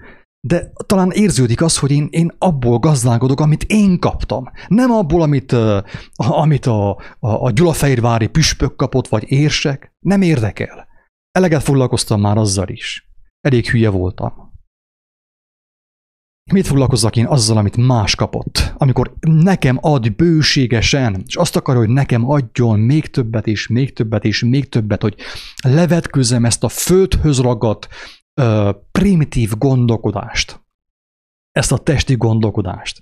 de 0.47 0.71
talán 0.86 1.12
érződik 1.12 1.62
az, 1.62 1.77
hogy 1.77 1.91
én, 1.91 2.08
én 2.10 2.32
abból 2.38 2.80
gazdálkodok, 2.80 3.39
amit 3.39 3.63
én 3.63 3.99
kaptam. 3.99 4.51
Nem 4.67 4.91
abból, 4.91 5.21
amit, 5.21 5.51
uh, 5.51 5.84
amit 6.15 6.65
a, 6.65 6.89
a, 6.89 6.97
a 7.19 7.51
Gyulafehérvári 7.51 8.27
püspök 8.27 8.75
kapott, 8.75 9.08
vagy 9.08 9.32
érsek. 9.32 9.93
Nem 9.99 10.21
érdekel. 10.21 10.88
Eleget 11.32 11.63
foglalkoztam 11.63 12.21
már 12.21 12.38
azzal 12.38 12.67
is. 12.67 13.10
Elég 13.41 13.69
hülye 13.69 13.89
voltam. 13.89 14.49
Mit 16.51 16.67
foglalkozzak 16.67 17.15
én 17.15 17.25
azzal, 17.25 17.58
amit 17.58 17.77
más 17.77 18.15
kapott? 18.15 18.73
Amikor 18.77 19.13
nekem 19.19 19.77
ad 19.82 20.15
bőségesen, 20.15 21.23
és 21.25 21.36
azt 21.36 21.56
akar, 21.56 21.75
hogy 21.75 21.89
nekem 21.89 22.30
adjon 22.30 22.80
még 22.80 23.10
többet 23.10 23.47
és 23.47 23.67
még 23.67 23.93
többet 23.93 24.23
és 24.23 24.43
még 24.43 24.69
többet, 24.69 25.01
hogy 25.01 25.15
levetkőzem 25.63 26.45
ezt 26.45 26.63
a 26.63 26.69
földhöz 26.69 27.39
ragadt 27.39 27.88
uh, 28.41 28.69
primitív 29.02 29.58
gondolkodást, 29.58 30.64
ezt 31.52 31.72
a 31.72 31.78
testi 31.78 32.16
gondolkodást, 32.16 33.02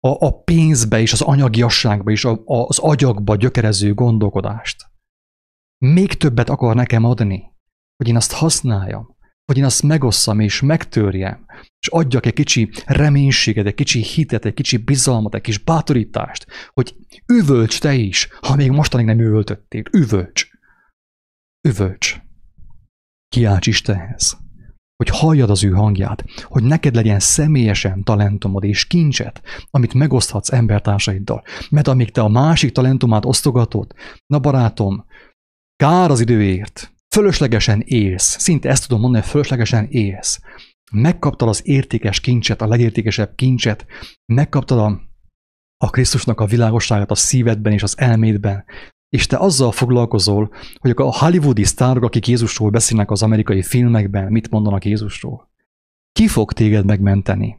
a, 0.00 0.26
a 0.26 0.42
pénzbe 0.42 1.00
és 1.00 1.12
az 1.12 1.20
anyagiasságba 1.20 2.10
és 2.10 2.24
a, 2.24 2.42
az 2.44 2.78
agyakba 2.78 3.36
gyökerező 3.36 3.94
gondolkodást. 3.94 4.86
Még 5.78 6.12
többet 6.12 6.48
akar 6.48 6.74
nekem 6.74 7.04
adni 7.04 7.52
hogy 7.96 8.08
én 8.08 8.16
azt 8.16 8.32
használjam, 8.32 9.16
hogy 9.44 9.58
én 9.58 9.64
azt 9.64 9.82
megosszam 9.82 10.40
és 10.40 10.60
megtörjem, 10.60 11.46
és 11.78 11.88
adjak 11.88 12.26
egy 12.26 12.32
kicsi 12.32 12.70
reménységet, 12.86 13.66
egy 13.66 13.74
kicsi 13.74 14.02
hitet, 14.02 14.44
egy 14.44 14.54
kicsi 14.54 14.76
bizalmat, 14.76 15.34
egy 15.34 15.40
kis 15.40 15.58
bátorítást, 15.58 16.46
hogy 16.72 16.96
üvölts 17.32 17.80
te 17.80 17.94
is, 17.94 18.28
ha 18.40 18.54
még 18.54 18.70
mostanig 18.70 19.06
nem 19.06 19.20
üvöltöttél, 19.20 19.82
üvölts. 19.92 20.50
Üvölts. 21.68 22.20
Kiálts 23.28 23.66
Istenhez, 23.66 24.43
hogy 24.96 25.08
halljad 25.08 25.50
az 25.50 25.64
ő 25.64 25.70
hangját, 25.70 26.24
hogy 26.42 26.62
neked 26.62 26.94
legyen 26.94 27.20
személyesen 27.20 28.02
talentumod 28.02 28.64
és 28.64 28.86
kincset, 28.86 29.42
amit 29.70 29.94
megoszthatsz 29.94 30.52
embertársaiddal. 30.52 31.42
Mert 31.70 31.88
amíg 31.88 32.10
te 32.10 32.20
a 32.20 32.28
másik 32.28 32.72
talentumát 32.72 33.24
osztogatod, 33.24 33.94
na 34.26 34.38
barátom, 34.38 35.04
kár 35.76 36.10
az 36.10 36.20
időért, 36.20 36.94
Fölöslegesen 37.14 37.80
élsz. 37.80 38.38
Szinte 38.38 38.68
ezt 38.68 38.86
tudom 38.86 39.00
mondani, 39.00 39.22
hogy 39.22 39.32
fölöslegesen 39.32 39.86
élsz. 39.90 40.40
Megkaptad 40.92 41.48
az 41.48 41.60
értékes 41.64 42.20
kincset, 42.20 42.62
a 42.62 42.66
legértékesebb 42.66 43.34
kincset, 43.34 43.86
megkaptad 44.32 44.78
a, 44.78 45.00
a 45.84 45.90
Krisztusnak 45.90 46.40
a 46.40 46.46
világosságát 46.46 47.10
a 47.10 47.14
szívedben 47.14 47.72
és 47.72 47.82
az 47.82 47.98
elmédben, 47.98 48.64
és 49.14 49.26
te 49.26 49.36
azzal 49.36 49.72
foglalkozol, 49.72 50.50
hogy 50.80 50.92
a 50.96 51.02
hollywoodi 51.02 51.64
sztárok, 51.64 52.02
akik 52.02 52.26
Jézusról 52.26 52.70
beszélnek 52.70 53.10
az 53.10 53.22
amerikai 53.22 53.62
filmekben, 53.62 54.32
mit 54.32 54.50
mondanak 54.50 54.84
Jézusról. 54.84 55.50
Ki 56.12 56.26
fog 56.28 56.52
téged 56.52 56.84
megmenteni? 56.84 57.58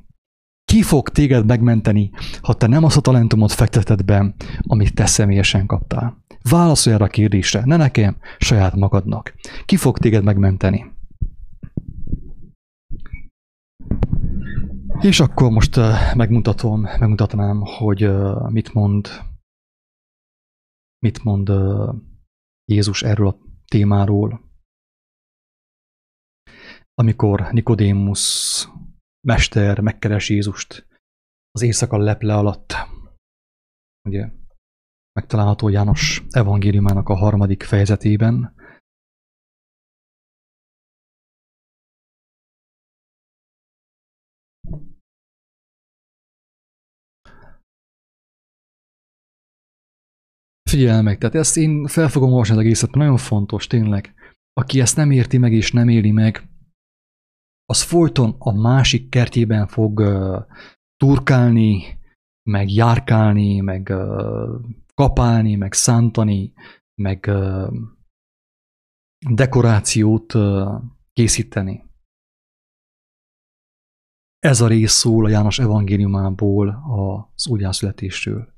Ki 0.65 0.81
fog 0.81 1.09
téged 1.09 1.45
megmenteni, 1.45 2.11
ha 2.41 2.53
te 2.53 2.67
nem 2.67 2.83
azt 2.83 2.97
a 2.97 3.01
talentumot 3.01 3.51
fekteted 3.51 4.05
be, 4.05 4.35
amit 4.61 4.93
te 4.93 5.05
személyesen 5.05 5.65
kaptál? 5.65 6.23
Válaszolj 6.49 6.95
erre 6.95 7.05
a 7.05 7.07
kérdésre, 7.07 7.61
ne 7.65 7.77
nekem, 7.77 8.17
saját 8.37 8.75
magadnak. 8.75 9.33
Ki 9.65 9.75
fog 9.75 9.97
téged 9.97 10.23
megmenteni? 10.23 10.85
És 15.01 15.19
akkor 15.19 15.49
most 15.51 15.77
uh, 15.77 16.15
megmutatom, 16.15 16.81
megmutatnám, 16.81 17.61
hogy 17.61 18.05
uh, 18.05 18.49
mit 18.49 18.73
mond, 18.73 19.09
mit 21.05 21.23
mond 21.23 21.49
Jézus 22.71 23.03
erről 23.03 23.27
a 23.27 23.37
témáról. 23.65 24.41
Amikor 26.93 27.51
Nikodémus 27.51 28.23
mester 29.27 29.79
megkeres 29.79 30.29
Jézust 30.29 30.87
az 31.51 31.61
éjszaka 31.61 31.97
leple 31.97 32.35
alatt. 32.35 32.73
Ugye 34.09 34.31
megtalálható 35.19 35.67
János 35.67 36.23
evangéliumának 36.29 37.09
a 37.09 37.15
harmadik 37.15 37.63
fejezetében. 37.63 38.55
Figyelj 50.75 51.01
meg, 51.01 51.17
tehát 51.17 51.35
ezt 51.35 51.57
én 51.57 51.87
fel 51.87 52.09
fogom 52.09 52.31
olvasni 52.31 52.53
az 52.53 52.59
egészet, 52.59 52.95
nagyon 52.95 53.17
fontos, 53.17 53.67
tényleg. 53.67 54.13
Aki 54.53 54.79
ezt 54.81 54.95
nem 54.95 55.11
érti 55.11 55.37
meg 55.37 55.53
és 55.53 55.71
nem 55.71 55.87
éli 55.89 56.11
meg, 56.11 56.49
az 57.65 57.81
folyton 57.81 58.35
a 58.37 58.51
másik 58.51 59.09
kertjében 59.09 59.67
fog 59.67 59.99
uh, 59.99 60.45
turkálni, 60.97 61.99
meg 62.49 62.69
járkálni, 62.69 63.59
meg 63.59 63.87
uh, 63.91 64.61
kapálni, 64.93 65.55
meg 65.55 65.73
szántani, 65.73 66.53
meg 67.01 67.25
uh, 67.27 67.73
dekorációt 69.29 70.33
uh, 70.33 70.81
készíteni. 71.13 71.83
Ez 74.39 74.61
a 74.61 74.67
rész 74.67 74.93
szól 74.93 75.25
a 75.25 75.29
János 75.29 75.59
evangéliumából 75.59 76.69
az 77.35 77.47
újjászületésről. 77.47 78.54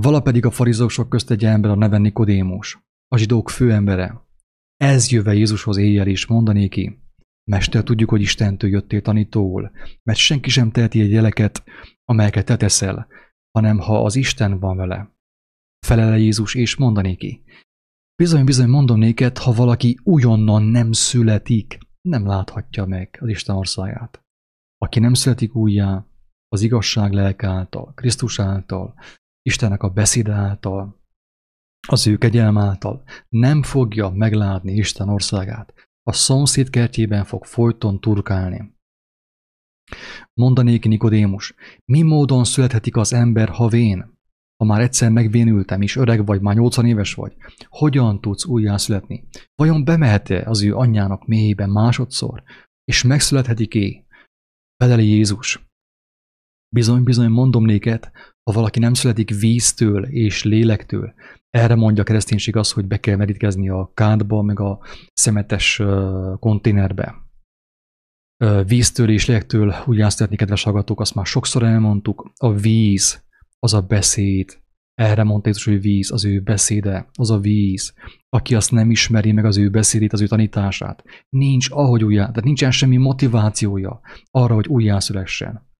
Vala 0.00 0.20
pedig 0.20 0.44
a 0.44 0.50
farizósok 0.50 1.08
közt 1.08 1.30
egy 1.30 1.44
ember 1.44 1.70
a 1.70 1.74
neve 1.74 1.98
Nikodémus, 1.98 2.78
a 3.08 3.16
zsidók 3.16 3.50
főembere. 3.50 4.26
Ez 4.76 5.10
jöve 5.10 5.34
Jézushoz 5.34 5.76
éjjel 5.76 6.06
is 6.06 6.26
mondanéki, 6.26 7.02
Mester, 7.50 7.82
tudjuk, 7.82 8.10
hogy 8.10 8.20
Istentől 8.20 8.70
jöttél 8.70 9.02
tanítóul, 9.02 9.70
mert 10.02 10.18
senki 10.18 10.50
sem 10.50 10.70
teheti 10.70 11.00
egy 11.00 11.10
jeleket, 11.10 11.64
amelyeket 12.04 12.44
te 12.44 12.56
teszel, 12.56 13.06
hanem 13.58 13.78
ha 13.78 14.04
az 14.04 14.16
Isten 14.16 14.58
van 14.58 14.76
vele. 14.76 15.16
Felele 15.86 16.18
Jézus 16.18 16.54
és 16.54 16.76
mondanéki. 16.76 17.42
Bizony, 18.22 18.44
bizony 18.44 18.68
mondom 18.68 18.98
néked, 18.98 19.38
ha 19.38 19.52
valaki 19.52 19.98
újonnan 20.02 20.62
nem 20.62 20.92
születik, 20.92 21.78
nem 22.08 22.26
láthatja 22.26 22.84
meg 22.84 23.18
az 23.20 23.28
Isten 23.28 23.56
országát. 23.56 24.22
Aki 24.78 24.98
nem 24.98 25.14
születik 25.14 25.54
újjá, 25.54 26.06
az 26.48 26.62
igazság 26.62 27.12
lelke 27.12 27.46
által, 27.46 27.92
Krisztus 27.94 28.38
által, 28.38 28.94
Istennek 29.42 29.82
a 29.82 29.88
beszéd 29.88 30.28
által, 30.28 31.00
az 31.88 32.06
ő 32.06 32.16
kegyelm 32.16 32.58
által 32.58 33.02
nem 33.28 33.62
fogja 33.62 34.10
meglátni 34.10 34.72
Isten 34.72 35.08
országát. 35.08 35.74
A 36.02 36.12
szomszéd 36.12 36.70
kertjében 36.70 37.24
fog 37.24 37.44
folyton 37.44 38.00
turkálni. 38.00 38.74
Mondanék 40.40 40.84
Nikodémus, 40.84 41.54
mi 41.84 42.02
módon 42.02 42.44
születhetik 42.44 42.96
az 42.96 43.12
ember, 43.12 43.48
ha 43.48 43.68
vén? 43.68 44.20
Ha 44.56 44.64
már 44.64 44.80
egyszer 44.80 45.10
megvénültem, 45.10 45.82
és 45.82 45.96
öreg 45.96 46.26
vagy, 46.26 46.40
már 46.40 46.54
80 46.54 46.86
éves 46.86 47.14
vagy, 47.14 47.36
hogyan 47.68 48.20
tudsz 48.20 48.44
újjászületni? 48.44 49.28
Vajon 49.54 49.84
bemehet-e 49.84 50.48
az 50.48 50.62
ő 50.62 50.74
anyjának 50.74 51.26
mélyében 51.26 51.70
másodszor? 51.70 52.42
És 52.84 53.02
megszülethetik-é? 53.02 54.06
Feleli 54.76 55.06
Jézus. 55.06 55.71
Bizony, 56.74 57.02
bizony, 57.02 57.30
mondom 57.30 57.64
néked, 57.64 58.10
ha 58.42 58.52
valaki 58.52 58.78
nem 58.78 58.94
születik 58.94 59.30
víztől 59.40 60.04
és 60.04 60.44
lélektől, 60.44 61.14
erre 61.50 61.74
mondja 61.74 62.02
a 62.02 62.06
kereszténység 62.06 62.56
az, 62.56 62.72
hogy 62.72 62.86
be 62.86 63.00
kell 63.00 63.16
merítkezni 63.16 63.68
a 63.68 63.90
kádba, 63.94 64.42
meg 64.42 64.60
a 64.60 64.80
szemetes 65.12 65.82
konténerbe. 66.38 67.14
Víztől 68.66 69.10
és 69.10 69.26
lélektől 69.26 69.74
újjászületni, 69.86 70.36
kedves 70.36 70.62
hallgatók, 70.62 71.00
azt 71.00 71.14
már 71.14 71.26
sokszor 71.26 71.62
elmondtuk, 71.62 72.32
a 72.36 72.52
víz 72.52 73.24
az 73.58 73.74
a 73.74 73.80
beszéd. 73.80 74.60
Erre 74.94 75.22
mondta 75.22 75.48
Jézus, 75.48 75.64
hogy 75.64 75.80
víz, 75.80 76.12
az 76.12 76.24
ő 76.24 76.40
beszéde, 76.40 77.08
az 77.12 77.30
a 77.30 77.38
víz. 77.38 77.94
Aki 78.28 78.54
azt 78.54 78.70
nem 78.70 78.90
ismeri 78.90 79.32
meg 79.32 79.44
az 79.44 79.56
ő 79.56 79.70
beszédét, 79.70 80.12
az 80.12 80.20
ő 80.20 80.26
tanítását, 80.26 81.04
nincs 81.28 81.70
ahogy 81.70 82.04
újjá, 82.04 82.26
tehát 82.26 82.44
nincsen 82.44 82.70
semmi 82.70 82.96
motivációja 82.96 84.00
arra, 84.30 84.54
hogy 84.54 84.66
újjászülessen. 84.66 85.70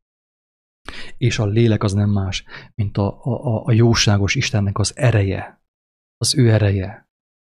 És 1.17 1.39
a 1.39 1.47
lélek 1.47 1.83
az 1.83 1.93
nem 1.93 2.11
más, 2.11 2.45
mint 2.75 2.97
a, 2.97 3.25
a, 3.25 3.65
a 3.65 3.73
jóságos 3.73 4.35
Istennek 4.35 4.79
az 4.79 4.97
ereje, 4.97 5.63
az 6.17 6.37
ő 6.37 6.51
ereje. 6.51 7.11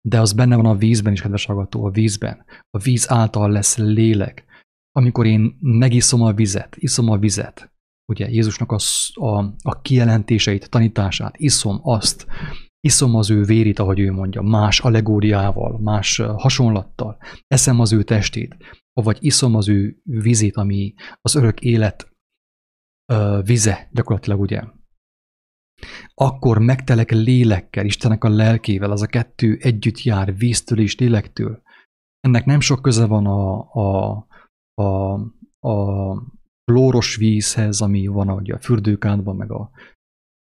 De 0.09 0.21
az 0.21 0.33
benne 0.33 0.57
van 0.57 0.67
a 0.67 0.77
vízben 0.77 1.13
is, 1.13 1.21
kedves 1.21 1.45
hallgató, 1.45 1.85
a 1.85 1.91
vízben. 1.91 2.45
A 2.71 2.79
víz 2.79 3.11
által 3.11 3.51
lesz 3.51 3.77
lélek. 3.77 4.45
Amikor 4.93 5.27
én 5.27 5.57
megiszom 5.61 6.23
a 6.23 6.33
vizet, 6.33 6.77
iszom 6.79 7.09
a 7.09 7.19
vizet, 7.19 7.73
ugye 8.11 8.29
Jézusnak 8.29 8.73
a, 8.73 8.79
a, 9.13 9.55
a 9.63 9.81
kijelentéseit, 9.83 10.71
tanítását, 10.71 11.35
iszom 11.39 11.81
azt, 11.83 12.27
iszom 12.81 13.15
az 13.15 13.31
ő 13.31 13.43
vérét, 13.43 13.79
ahogy 13.79 14.01
ő 14.01 14.13
mondja, 14.13 14.43
más 14.43 14.81
allegóriával, 14.81 15.79
más 15.79 16.17
hasonlattal, 16.17 17.17
eszem 17.47 17.81
az 17.81 17.93
ő 17.93 18.03
testét, 18.03 18.57
vagy 18.93 19.19
iszom 19.21 19.55
az 19.55 19.69
ő 19.69 20.01
vizét, 20.03 20.57
ami 20.57 20.95
az 21.21 21.35
örök 21.35 21.61
élet 21.61 22.10
vize, 23.43 23.89
gyakorlatilag 23.93 24.41
ugye. 24.41 24.63
Akkor 26.15 26.59
megtelek 26.59 27.11
lélekkel, 27.11 27.85
Istennek 27.85 28.25
a 28.25 28.29
lelkével, 28.29 28.91
az 28.91 29.03
a 29.03 29.07
kettő 29.07 29.59
együtt 29.61 30.03
jár, 30.03 30.37
víztől 30.37 30.81
és 30.81 30.99
lélektől. 30.99 31.63
Ennek 32.21 32.45
nem 32.45 32.61
sok 32.61 32.83
köze 32.83 33.07
van 33.07 33.27
a, 33.27 33.73
a, 33.73 34.27
a, 34.75 35.13
a 35.69 36.15
klóros 36.65 37.17
vízhez, 37.17 37.81
ami 37.81 38.07
van 38.07 38.31
ugye 38.31 38.55
a 38.55 38.61
fürdőkádban, 38.61 39.37
meg 39.37 39.51
a 39.51 39.71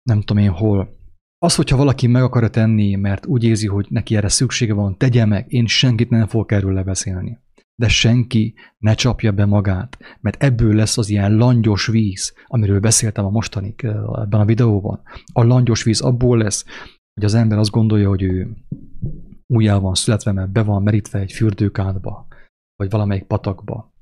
nem 0.09 0.21
tudom 0.21 0.43
én 0.43 0.51
hol. 0.51 0.97
Az, 1.37 1.55
hogyha 1.55 1.77
valaki 1.77 2.07
meg 2.07 2.23
akarja 2.23 2.49
tenni, 2.49 2.95
mert 2.95 3.25
úgy 3.25 3.43
érzi, 3.43 3.67
hogy 3.67 3.87
neki 3.89 4.15
erre 4.15 4.29
szüksége 4.29 4.73
van, 4.73 4.97
tegye 4.97 5.25
meg, 5.25 5.51
én 5.51 5.65
senkit 5.65 6.09
nem 6.09 6.27
fogok 6.27 6.51
erről 6.51 6.73
lebeszélni. 6.73 7.39
De 7.75 7.87
senki 7.87 8.53
ne 8.77 8.93
csapja 8.93 9.31
be 9.31 9.45
magát, 9.45 9.97
mert 10.19 10.43
ebből 10.43 10.75
lesz 10.75 10.97
az 10.97 11.09
ilyen 11.09 11.35
langyos 11.35 11.87
víz, 11.87 12.33
amiről 12.45 12.79
beszéltem 12.79 13.25
a 13.25 13.29
mostanik 13.29 13.83
ebben 13.83 14.39
a 14.39 14.45
videóban. 14.45 15.01
A 15.33 15.43
langyos 15.43 15.83
víz 15.83 16.01
abból 16.01 16.37
lesz, 16.37 16.65
hogy 17.13 17.23
az 17.23 17.33
ember 17.33 17.57
azt 17.57 17.71
gondolja, 17.71 18.09
hogy 18.09 18.21
ő 18.21 18.55
újjá 19.47 19.77
van 19.77 19.93
születve, 19.93 20.31
mert 20.31 20.51
be 20.51 20.63
van 20.63 20.83
merítve 20.83 21.19
egy 21.19 21.31
fürdőkádba, 21.31 22.27
vagy 22.75 22.89
valamelyik 22.89 23.23
patakba. 23.23 23.93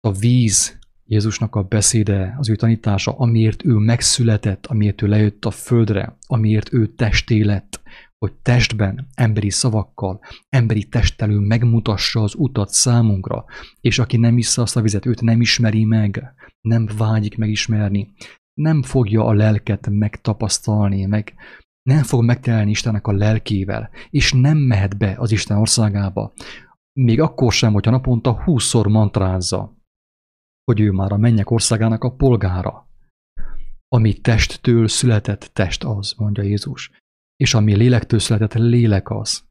A 0.00 0.12
víz 0.12 0.78
Jézusnak 1.08 1.54
a 1.54 1.62
beszéde, 1.62 2.34
az 2.38 2.48
ő 2.48 2.56
tanítása, 2.56 3.12
amiért 3.12 3.64
ő 3.64 3.74
megszületett, 3.74 4.66
amiért 4.66 5.02
ő 5.02 5.06
lejött 5.06 5.44
a 5.44 5.50
földre, 5.50 6.16
amiért 6.26 6.72
ő 6.72 6.86
testé 6.86 7.42
lett, 7.42 7.80
hogy 8.18 8.32
testben, 8.34 9.08
emberi 9.14 9.50
szavakkal, 9.50 10.20
emberi 10.48 10.84
testtelő 10.88 11.38
megmutassa 11.38 12.22
az 12.22 12.34
utat 12.36 12.68
számunkra, 12.68 13.44
és 13.80 13.98
aki 13.98 14.16
nem 14.16 14.38
issza 14.38 14.62
azt 14.62 14.76
a 14.76 14.80
vizet, 14.80 15.06
őt 15.06 15.20
nem 15.20 15.40
ismeri 15.40 15.84
meg, 15.84 16.34
nem 16.60 16.88
vágyik 16.96 17.36
megismerni, 17.36 18.14
nem 18.60 18.82
fogja 18.82 19.24
a 19.24 19.32
lelket 19.32 19.88
megtapasztalni, 19.90 21.04
meg 21.04 21.34
nem 21.82 22.02
fog 22.02 22.24
megtelni 22.24 22.70
Istennek 22.70 23.06
a 23.06 23.12
lelkével, 23.12 23.90
és 24.10 24.32
nem 24.32 24.58
mehet 24.58 24.98
be 24.98 25.14
az 25.18 25.32
Isten 25.32 25.58
országába, 25.58 26.32
még 26.92 27.20
akkor 27.20 27.52
sem, 27.52 27.72
hogyha 27.72 27.90
naponta 27.90 28.42
húszszor 28.42 28.86
mantrázza, 28.86 29.76
hogy 30.64 30.80
ő 30.80 30.90
már 30.90 31.12
a 31.12 31.16
mennyek 31.16 31.50
országának 31.50 32.04
a 32.04 32.14
polgára. 32.14 32.88
Ami 33.88 34.20
testtől 34.20 34.88
született 34.88 35.50
test 35.52 35.84
az, 35.84 36.14
mondja 36.16 36.42
Jézus, 36.42 36.90
és 37.36 37.54
ami 37.54 37.76
lélektől 37.76 38.18
született 38.18 38.54
lélek 38.54 39.10
az. 39.10 39.44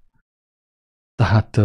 Tehát 1.15 1.55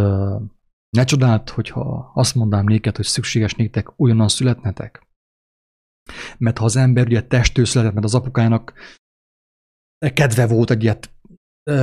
ne 0.91 1.05
csodált, 1.05 1.51
hogyha 1.51 2.11
azt 2.15 2.35
mondám 2.35 2.65
néked, 2.65 2.97
hogy 2.97 3.05
szükséges 3.05 3.55
néktek 3.55 4.01
olyanan 4.01 4.29
születnetek. 4.29 5.07
Mert 6.39 6.59
ha 6.59 6.65
az 6.65 6.77
ember 6.77 7.07
ugye 7.07 7.27
testtől 7.27 7.65
született, 7.65 7.93
mert 7.93 8.05
az 8.05 8.15
apukának 8.15 8.73
kedve 10.15 10.47
volt 10.47 10.71
egy 10.71 10.83
ilyet 10.83 11.15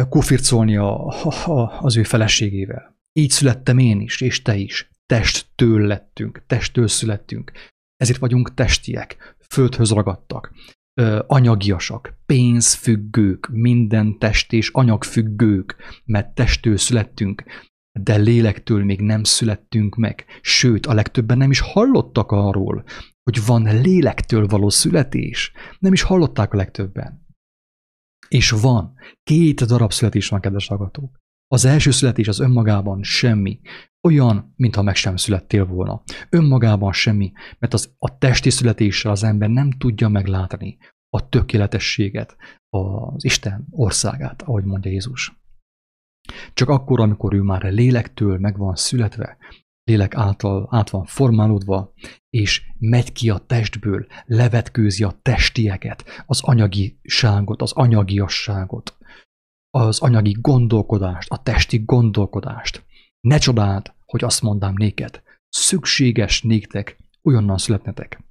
kufircolni 0.09 0.77
a, 0.77 1.07
a, 1.45 1.79
az 1.81 1.97
ő 1.97 2.03
feleségével. 2.03 2.97
Így 3.13 3.29
születtem 3.29 3.77
én 3.77 4.01
is, 4.01 4.21
és 4.21 4.41
te 4.41 4.55
is 4.55 4.89
testtől 5.05 5.87
lettünk, 5.87 6.43
testtől 6.47 6.87
születtünk. 6.87 7.51
Ezért 7.95 8.19
vagyunk 8.19 8.53
testiek, 8.53 9.35
földhöz 9.49 9.91
ragadtak, 9.91 10.53
anyagiasak, 11.27 12.13
pénzfüggők, 12.25 13.49
minden 13.51 14.17
test 14.19 14.53
és 14.53 14.69
anyagfüggők, 14.73 15.75
mert 16.05 16.35
testtől 16.35 16.77
születtünk, 16.77 17.43
de 17.99 18.15
lélektől 18.15 18.83
még 18.83 19.01
nem 19.01 19.23
születtünk 19.23 19.95
meg. 19.95 20.25
Sőt, 20.41 20.85
a 20.85 20.93
legtöbben 20.93 21.37
nem 21.37 21.51
is 21.51 21.59
hallottak 21.59 22.31
arról, 22.31 22.83
hogy 23.23 23.45
van 23.45 23.81
lélektől 23.81 24.47
való 24.47 24.69
születés. 24.69 25.51
Nem 25.79 25.93
is 25.93 26.01
hallották 26.01 26.53
a 26.53 26.57
legtöbben. 26.57 27.25
És 28.27 28.49
van. 28.49 28.93
Két 29.23 29.65
darab 29.65 29.91
születés 29.91 30.29
van, 30.29 30.39
kedves 30.39 30.67
hallgatók. 30.67 31.19
Az 31.47 31.65
első 31.65 31.91
születés 31.91 32.27
az 32.27 32.39
önmagában 32.39 33.03
semmi. 33.03 33.59
Olyan, 34.07 34.53
mintha 34.55 34.81
meg 34.81 34.95
sem 34.95 35.15
születtél 35.15 35.65
volna. 35.65 36.01
Önmagában 36.29 36.93
semmi, 36.93 37.31
mert 37.59 37.73
az, 37.73 37.95
a 37.97 38.17
testi 38.17 38.49
születéssel 38.49 39.11
az 39.11 39.23
ember 39.23 39.49
nem 39.49 39.71
tudja 39.71 40.07
meglátni 40.07 40.77
a 41.09 41.29
tökéletességet, 41.29 42.35
az 42.69 43.25
Isten 43.25 43.67
országát, 43.69 44.41
ahogy 44.41 44.63
mondja 44.63 44.91
Jézus. 44.91 45.39
Csak 46.53 46.69
akkor, 46.69 46.99
amikor 46.99 47.33
ő 47.33 47.41
már 47.41 47.63
lélektől 47.63 48.37
meg 48.39 48.57
van 48.57 48.75
születve, 48.75 49.37
lélek 49.83 50.15
által 50.15 50.67
át 50.71 50.89
van 50.89 51.05
formálódva, 51.05 51.93
és 52.29 52.61
megy 52.77 53.11
ki 53.11 53.29
a 53.29 53.37
testből, 53.37 54.07
levetkőzi 54.25 55.03
a 55.03 55.19
testieket, 55.21 56.23
az 56.25 56.41
anyagiságot, 56.41 57.61
az 57.61 57.71
anyagiasságot, 57.71 58.96
az 59.69 59.99
anyagi 59.99 60.35
gondolkodást, 60.41 61.29
a 61.29 61.43
testi 61.43 61.83
gondolkodást. 61.85 62.85
Ne 63.19 63.37
csodáld, 63.37 63.93
hogy 64.05 64.23
azt 64.23 64.41
mondám 64.41 64.73
néked, 64.77 65.21
szükséges 65.49 66.41
néktek 66.41 66.97
olyannan 67.23 67.57
születnetek. 67.57 68.25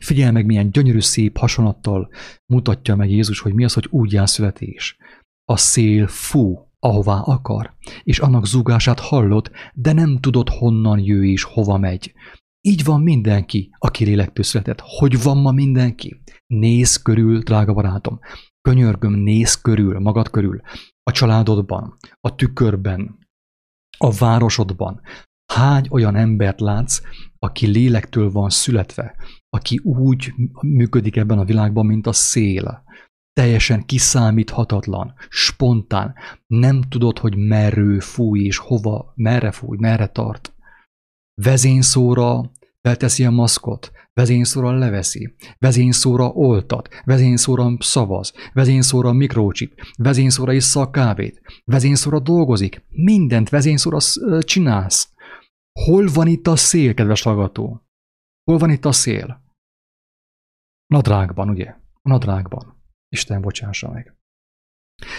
Figyelj 0.00 0.30
meg, 0.30 0.46
milyen 0.46 0.70
gyönyörű 0.70 1.00
szép 1.00 1.38
hasonlattal 1.38 2.10
mutatja 2.46 2.96
meg 2.96 3.10
Jézus, 3.10 3.40
hogy 3.40 3.54
mi 3.54 3.64
az, 3.64 3.72
hogy 3.72 3.86
újjászületés. 3.90 4.96
A 5.44 5.56
szél 5.56 6.06
fú, 6.06 6.68
ahová 6.78 7.18
akar, 7.20 7.74
és 8.02 8.18
annak 8.18 8.46
zúgását 8.46 9.00
hallod, 9.00 9.50
de 9.74 9.92
nem 9.92 10.18
tudod, 10.18 10.48
honnan 10.48 10.98
jő 10.98 11.24
és 11.24 11.42
hova 11.42 11.78
megy. 11.78 12.12
Így 12.60 12.84
van 12.84 13.02
mindenki, 13.02 13.70
aki 13.78 14.04
lélektől 14.04 14.44
született. 14.44 14.80
Hogy 14.80 15.22
van 15.22 15.36
ma 15.36 15.50
mindenki? 15.50 16.22
Nézz 16.46 16.96
körül, 16.96 17.38
drága 17.38 17.72
barátom. 17.72 18.18
Könyörgöm, 18.60 19.12
nézz 19.12 19.54
körül, 19.54 19.98
magad 19.98 20.30
körül. 20.30 20.60
A 21.02 21.12
családodban, 21.12 21.96
a 22.20 22.34
tükörben, 22.34 23.18
a 23.98 24.10
városodban. 24.10 25.00
Hány 25.52 25.86
olyan 25.90 26.16
embert 26.16 26.60
látsz, 26.60 27.00
aki 27.38 27.66
lélektől 27.66 28.30
van 28.30 28.50
születve, 28.50 29.14
aki 29.48 29.78
úgy 29.78 30.32
működik 30.60 31.16
ebben 31.16 31.38
a 31.38 31.44
világban, 31.44 31.86
mint 31.86 32.06
a 32.06 32.12
szél. 32.12 32.82
Teljesen 33.32 33.86
kiszámíthatatlan, 33.86 35.14
spontán, 35.28 36.14
nem 36.46 36.82
tudod, 36.82 37.18
hogy 37.18 37.36
merről 37.36 38.00
fúj 38.00 38.40
és 38.40 38.56
hova, 38.58 39.12
merre 39.14 39.50
fúj, 39.50 39.76
merre 39.80 40.06
tart. 40.06 40.54
Vezényszóra 41.42 42.50
felteszi 42.80 43.24
a 43.24 43.30
maszkot, 43.30 43.90
vezényszóra 44.12 44.72
leveszi, 44.72 45.34
vezényszóra 45.58 46.28
oltat, 46.28 46.88
vezényszóra 47.04 47.76
szavaz, 47.78 48.32
vezényszóra 48.52 49.12
mikrocsip, 49.12 49.80
vezényszóra 49.98 50.52
issza 50.52 50.80
a 50.80 50.90
kávét, 50.90 51.40
vezényszóra 51.64 52.18
dolgozik, 52.18 52.84
mindent 52.88 53.48
vezényszóra 53.48 53.98
csinálsz. 54.40 55.12
Hol 55.80 56.08
van 56.14 56.26
itt 56.26 56.46
a 56.46 56.56
szél, 56.56 56.94
kedves 56.94 57.22
hallgató? 57.22 57.82
Hol 58.44 58.58
van 58.58 58.70
itt 58.70 58.84
a 58.84 58.92
szél? 58.92 59.42
Nadrágban, 60.86 61.48
ugye? 61.48 61.74
Nadrágban. 62.02 62.78
Isten 63.08 63.40
bocsássa 63.40 63.90
meg. 63.90 64.14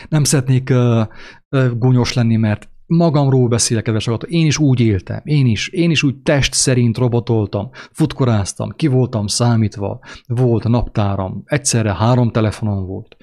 Nem 0.10 0.24
szeretnék 0.24 0.70
uh, 0.70 1.08
uh, 1.50 1.78
gúnyos 1.78 2.14
lenni, 2.14 2.36
mert 2.36 2.71
magamról 2.92 3.48
beszélek, 3.48 3.84
kedves 3.84 4.06
hallgató, 4.06 4.32
én 4.32 4.46
is 4.46 4.58
úgy 4.58 4.80
éltem, 4.80 5.22
én 5.24 5.46
is, 5.46 5.68
én 5.68 5.92
is 5.92 6.04
úgy 6.04 6.22
test 6.22 6.54
szerint 6.54 6.98
robotoltam, 6.98 7.70
futkoráztam, 7.72 8.70
ki 8.70 8.88
voltam 8.88 9.28
számítva, 9.28 10.00
volt 10.26 10.64
naptáram, 10.64 11.42
egyszerre 11.46 11.96
három 11.96 12.32
telefonom 12.32 12.86
volt, 12.86 13.18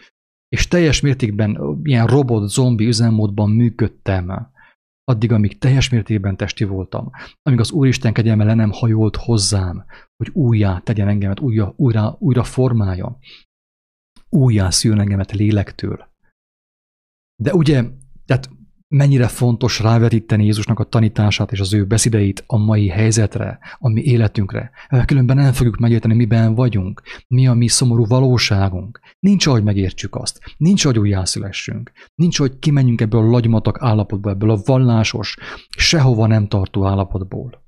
és 0.48 0.68
teljes 0.68 1.00
mértékben 1.00 1.80
ilyen 1.82 2.06
robot, 2.06 2.48
zombi 2.48 2.86
üzemmódban 2.86 3.50
működtem, 3.50 4.52
addig, 5.04 5.32
amíg 5.32 5.58
teljes 5.58 5.88
mértékben 5.88 6.36
testi 6.36 6.64
voltam, 6.64 7.10
amíg 7.42 7.60
az 7.60 7.70
Úristen 7.70 8.12
kegyelme 8.12 8.44
le 8.44 8.54
nem 8.54 8.70
hajolt 8.70 9.16
hozzám, 9.16 9.84
hogy 10.16 10.30
újjá 10.32 10.78
tegyen 10.78 11.08
engemet, 11.08 11.40
újra, 11.40 11.72
újra, 11.76 12.16
újra 12.18 12.44
formálja, 12.44 13.18
újjá 14.28 14.70
szűn 14.70 15.00
engemet 15.00 15.32
lélektől. 15.32 16.08
De 17.42 17.54
ugye, 17.54 17.84
tehát 18.24 18.50
mennyire 18.88 19.28
fontos 19.28 19.80
rávetíteni 19.80 20.44
Jézusnak 20.44 20.78
a 20.78 20.84
tanítását 20.84 21.52
és 21.52 21.60
az 21.60 21.74
ő 21.74 21.86
beszédeit 21.86 22.44
a 22.46 22.56
mai 22.56 22.88
helyzetre, 22.88 23.58
a 23.78 23.88
mi 23.88 24.02
életünkre. 24.02 24.70
Különben 25.04 25.36
nem 25.36 25.52
fogjuk 25.52 25.76
megérteni, 25.76 26.14
miben 26.14 26.54
vagyunk, 26.54 27.02
mi 27.28 27.46
a 27.46 27.54
mi 27.54 27.68
szomorú 27.68 28.06
valóságunk. 28.06 29.00
Nincs, 29.18 29.46
ahogy 29.46 29.62
megértsük 29.62 30.14
azt. 30.14 30.40
Nincs, 30.56 30.84
ahogy 30.84 30.98
újjászülessünk. 30.98 31.92
Nincs, 32.14 32.38
hogy 32.38 32.58
kimenjünk 32.58 33.00
ebből 33.00 33.20
a 33.20 33.30
lagymatak 33.30 33.82
állapotból, 33.82 34.32
ebből 34.32 34.50
a 34.50 34.60
vallásos, 34.64 35.36
sehova 35.76 36.26
nem 36.26 36.48
tartó 36.48 36.86
állapotból. 36.86 37.66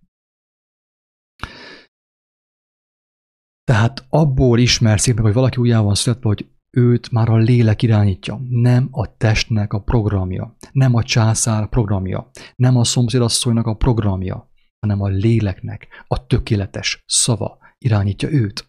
Tehát 3.65 4.07
abból 4.09 4.59
ismersz 4.59 5.07
meg, 5.07 5.19
hogy 5.19 5.33
valaki 5.33 5.61
újjá 5.61 5.81
van 5.81 5.95
születve, 5.95 6.29
hogy 6.29 6.49
őt 6.71 7.11
már 7.11 7.29
a 7.29 7.37
lélek 7.37 7.83
irányítja, 7.83 8.41
nem 8.49 8.89
a 8.91 9.17
testnek 9.17 9.73
a 9.73 9.81
programja, 9.81 10.57
nem 10.73 10.95
a 10.95 11.03
császár 11.03 11.69
programja, 11.69 12.31
nem 12.57 12.77
a 12.77 12.85
szomszédasszonynak 12.85 13.67
a 13.67 13.77
programja, 13.77 14.51
hanem 14.81 15.01
a 15.01 15.09
léleknek 15.09 16.05
a 16.07 16.27
tökéletes 16.27 17.03
szava 17.07 17.59
irányítja 17.79 18.31
őt. 18.31 18.69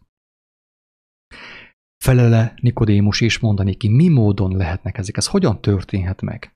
Felele 2.03 2.53
Nikodémus 2.61 3.21
és 3.21 3.39
mondani 3.39 3.75
ki, 3.75 3.89
mi 3.89 4.07
módon 4.07 4.57
lehetnek 4.57 4.97
ezek, 4.97 5.17
ez 5.17 5.27
hogyan 5.27 5.61
történhet 5.61 6.21
meg? 6.21 6.55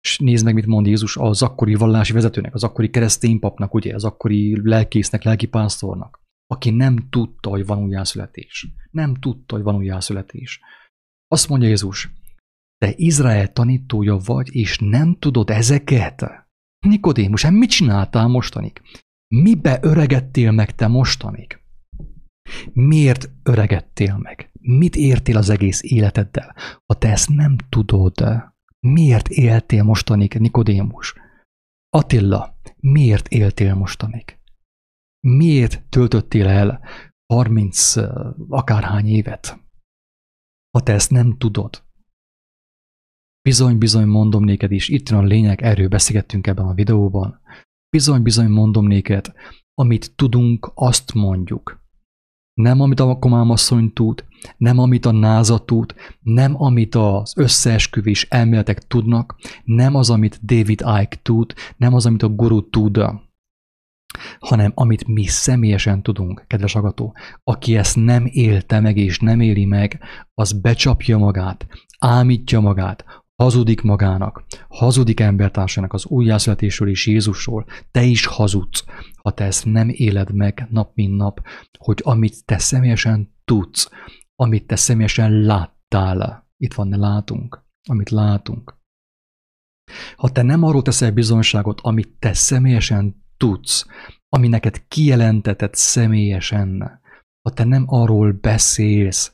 És 0.00 0.18
nézd 0.18 0.44
meg, 0.44 0.54
mit 0.54 0.66
mond 0.66 0.86
Jézus 0.86 1.16
az 1.16 1.42
akkori 1.42 1.74
vallási 1.74 2.12
vezetőnek, 2.12 2.54
az 2.54 2.64
akkori 2.64 2.90
keresztény 2.90 3.38
papnak, 3.38 3.74
ugye, 3.74 3.94
az 3.94 4.04
akkori 4.04 4.68
lelkésznek, 4.68 5.22
lelkipásztornak 5.22 6.21
aki 6.52 6.70
nem 6.70 7.08
tudta, 7.10 7.50
hogy 7.50 7.66
van 7.66 7.78
újjászületés. 7.78 8.68
Nem 8.90 9.14
tudta, 9.14 9.54
hogy 9.54 9.64
van 9.64 9.74
újjászületés. 9.74 10.60
Azt 11.28 11.48
mondja 11.48 11.68
Jézus, 11.68 12.10
te 12.78 12.92
Izrael 12.96 13.52
tanítója 13.52 14.16
vagy, 14.16 14.54
és 14.54 14.78
nem 14.78 15.16
tudod 15.18 15.50
ezeket? 15.50 16.24
Nikodémus, 16.86 17.42
hát 17.42 17.52
mit 17.52 17.70
csináltál 17.70 18.28
mostanig? 18.28 18.82
Mibe 19.28 19.78
öregedtél 19.82 20.50
meg 20.50 20.74
te 20.74 20.86
mostanig? 20.86 21.60
Miért 22.72 23.30
öregedtél 23.42 24.16
meg? 24.16 24.50
Mit 24.60 24.96
értél 24.96 25.36
az 25.36 25.50
egész 25.50 25.82
életeddel? 25.82 26.54
Ha 26.86 26.98
te 26.98 27.10
ezt 27.10 27.28
nem 27.28 27.56
tudod, 27.68 28.14
miért 28.80 29.28
éltél 29.28 29.82
mostanig, 29.82 30.34
Nikodémus? 30.34 31.14
Attila, 31.88 32.58
miért 32.76 33.28
éltél 33.28 33.74
mostanig? 33.74 34.41
Miért 35.26 35.88
töltöttél 35.88 36.46
el 36.46 36.80
30 37.32 37.94
akárhány 38.48 39.06
évet, 39.06 39.60
ha 40.70 40.82
te 40.82 40.92
ezt 40.92 41.10
nem 41.10 41.36
tudod? 41.38 41.84
Bizony-bizony 43.42 44.06
mondom 44.06 44.44
néked 44.44 44.72
is, 44.72 44.88
itt 44.88 45.08
van 45.08 45.24
a 45.24 45.26
lényeg, 45.26 45.62
erről 45.62 45.88
beszélgettünk 45.88 46.46
ebben 46.46 46.66
a 46.66 46.74
videóban. 46.74 47.40
Bizony-bizony 47.96 48.48
mondom 48.48 48.86
néked, 48.86 49.32
amit 49.74 50.14
tudunk, 50.14 50.70
azt 50.74 51.12
mondjuk. 51.14 51.80
Nem 52.54 52.80
amit 52.80 53.00
a 53.00 53.18
komámasszony 53.18 53.92
tud, 53.92 54.24
nem 54.56 54.78
amit 54.78 55.06
a 55.06 55.10
náza 55.10 55.64
tud, 55.64 55.94
nem 56.20 56.62
amit 56.62 56.94
az 56.94 57.32
összeesküvés 57.36 58.26
elméletek 58.30 58.86
tudnak, 58.86 59.40
nem 59.64 59.94
az, 59.94 60.10
amit 60.10 60.44
David 60.44 60.80
Icke 61.00 61.18
tud, 61.22 61.54
nem 61.76 61.94
az, 61.94 62.06
amit 62.06 62.22
a 62.22 62.28
guru 62.28 62.68
tud, 62.68 62.98
hanem 64.38 64.72
amit 64.74 65.06
mi 65.06 65.26
személyesen 65.26 66.02
tudunk, 66.02 66.44
kedves 66.46 66.74
agató. 66.74 67.16
Aki 67.44 67.76
ezt 67.76 67.96
nem 67.96 68.26
élte 68.26 68.80
meg 68.80 68.96
és 68.96 69.18
nem 69.18 69.40
éli 69.40 69.64
meg, 69.64 70.00
az 70.34 70.52
becsapja 70.52 71.18
magát, 71.18 71.66
ámítja 71.98 72.60
magát, 72.60 73.04
hazudik 73.36 73.82
magának, 73.82 74.44
hazudik 74.68 75.20
embertársának 75.20 75.92
az 75.92 76.06
újjászületésről 76.06 76.88
és 76.88 77.06
Jézusról. 77.06 77.66
Te 77.90 78.02
is 78.02 78.26
hazudsz, 78.26 78.84
ha 79.22 79.30
te 79.30 79.44
ezt 79.44 79.64
nem 79.64 79.88
éled 79.88 80.34
meg 80.34 80.66
nap 80.70 80.90
mint 80.94 81.16
nap, 81.16 81.40
hogy 81.78 82.00
amit 82.04 82.44
te 82.44 82.58
személyesen 82.58 83.34
tudsz, 83.44 83.90
amit 84.34 84.66
te 84.66 84.76
személyesen 84.76 85.32
láttál, 85.32 86.50
itt 86.56 86.74
van, 86.74 86.88
ne 86.88 86.96
látunk, 86.96 87.64
amit 87.88 88.10
látunk. 88.10 88.80
Ha 90.16 90.28
te 90.28 90.42
nem 90.42 90.62
arról 90.62 90.82
teszel 90.82 91.12
bizonyságot, 91.12 91.80
amit 91.80 92.16
te 92.18 92.32
személyesen 92.32 93.21
tudsz, 93.42 93.86
ami 94.28 94.48
neked 94.48 94.88
kijelentetett 94.88 95.74
személyesen, 95.74 97.00
ha 97.42 97.54
te 97.54 97.64
nem 97.64 97.84
arról 97.86 98.32
beszélsz, 98.32 99.32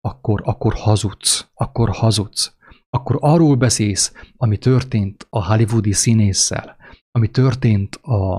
akkor, 0.00 0.40
akkor 0.44 0.74
hazudsz, 0.74 1.50
akkor 1.54 1.90
hazudsz. 1.90 2.56
Akkor 2.90 3.16
arról 3.20 3.56
beszélsz, 3.56 4.12
ami 4.36 4.58
történt 4.58 5.26
a 5.30 5.46
hollywoodi 5.46 5.92
színésszel, 5.92 6.76
ami 7.10 7.30
történt 7.30 7.94
a, 7.94 8.36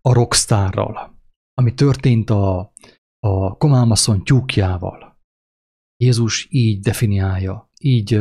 a 0.00 0.12
rockstárral, 0.12 1.20
ami 1.54 1.74
történt 1.74 2.30
a, 2.30 2.72
a 3.18 3.56
komámaszon 3.56 4.24
tyúkjával. 4.24 5.18
Jézus 5.96 6.46
így 6.50 6.80
definiálja, 6.80 7.70
így 7.80 8.20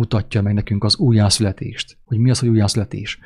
mutatja 0.00 0.42
meg 0.42 0.54
nekünk 0.54 0.84
az 0.84 0.96
újjászületést. 0.96 1.98
Hogy 2.04 2.18
mi 2.18 2.30
az, 2.30 2.38
hogy 2.38 2.48
újjászületés? 2.48 3.18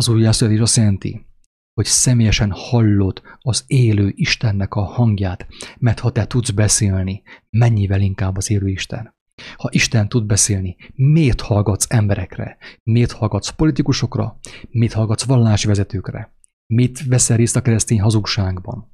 Az 0.00 0.08
újjászületés 0.08 0.60
azt 0.60 0.76
jelenti, 0.76 1.26
hogy 1.74 1.84
személyesen 1.84 2.50
hallod 2.50 3.22
az 3.38 3.64
élő 3.66 4.12
Istennek 4.14 4.74
a 4.74 4.80
hangját, 4.80 5.46
mert 5.78 6.00
ha 6.00 6.10
te 6.10 6.26
tudsz 6.26 6.50
beszélni, 6.50 7.22
mennyivel 7.50 8.00
inkább 8.00 8.36
az 8.36 8.50
élő 8.50 8.68
Isten. 8.68 9.14
Ha 9.56 9.68
Isten 9.72 10.08
tud 10.08 10.26
beszélni, 10.26 10.76
miért 10.94 11.40
hallgatsz 11.40 11.86
emberekre? 11.88 12.56
Miért 12.82 13.12
hallgatsz 13.12 13.48
politikusokra? 13.48 14.38
Miért 14.70 14.92
hallgatsz 14.92 15.24
vallási 15.24 15.66
vezetőkre? 15.66 16.34
Mit 16.66 17.06
veszel 17.06 17.36
részt 17.36 17.56
a 17.56 17.62
keresztény 17.62 18.00
hazugságban? 18.00 18.92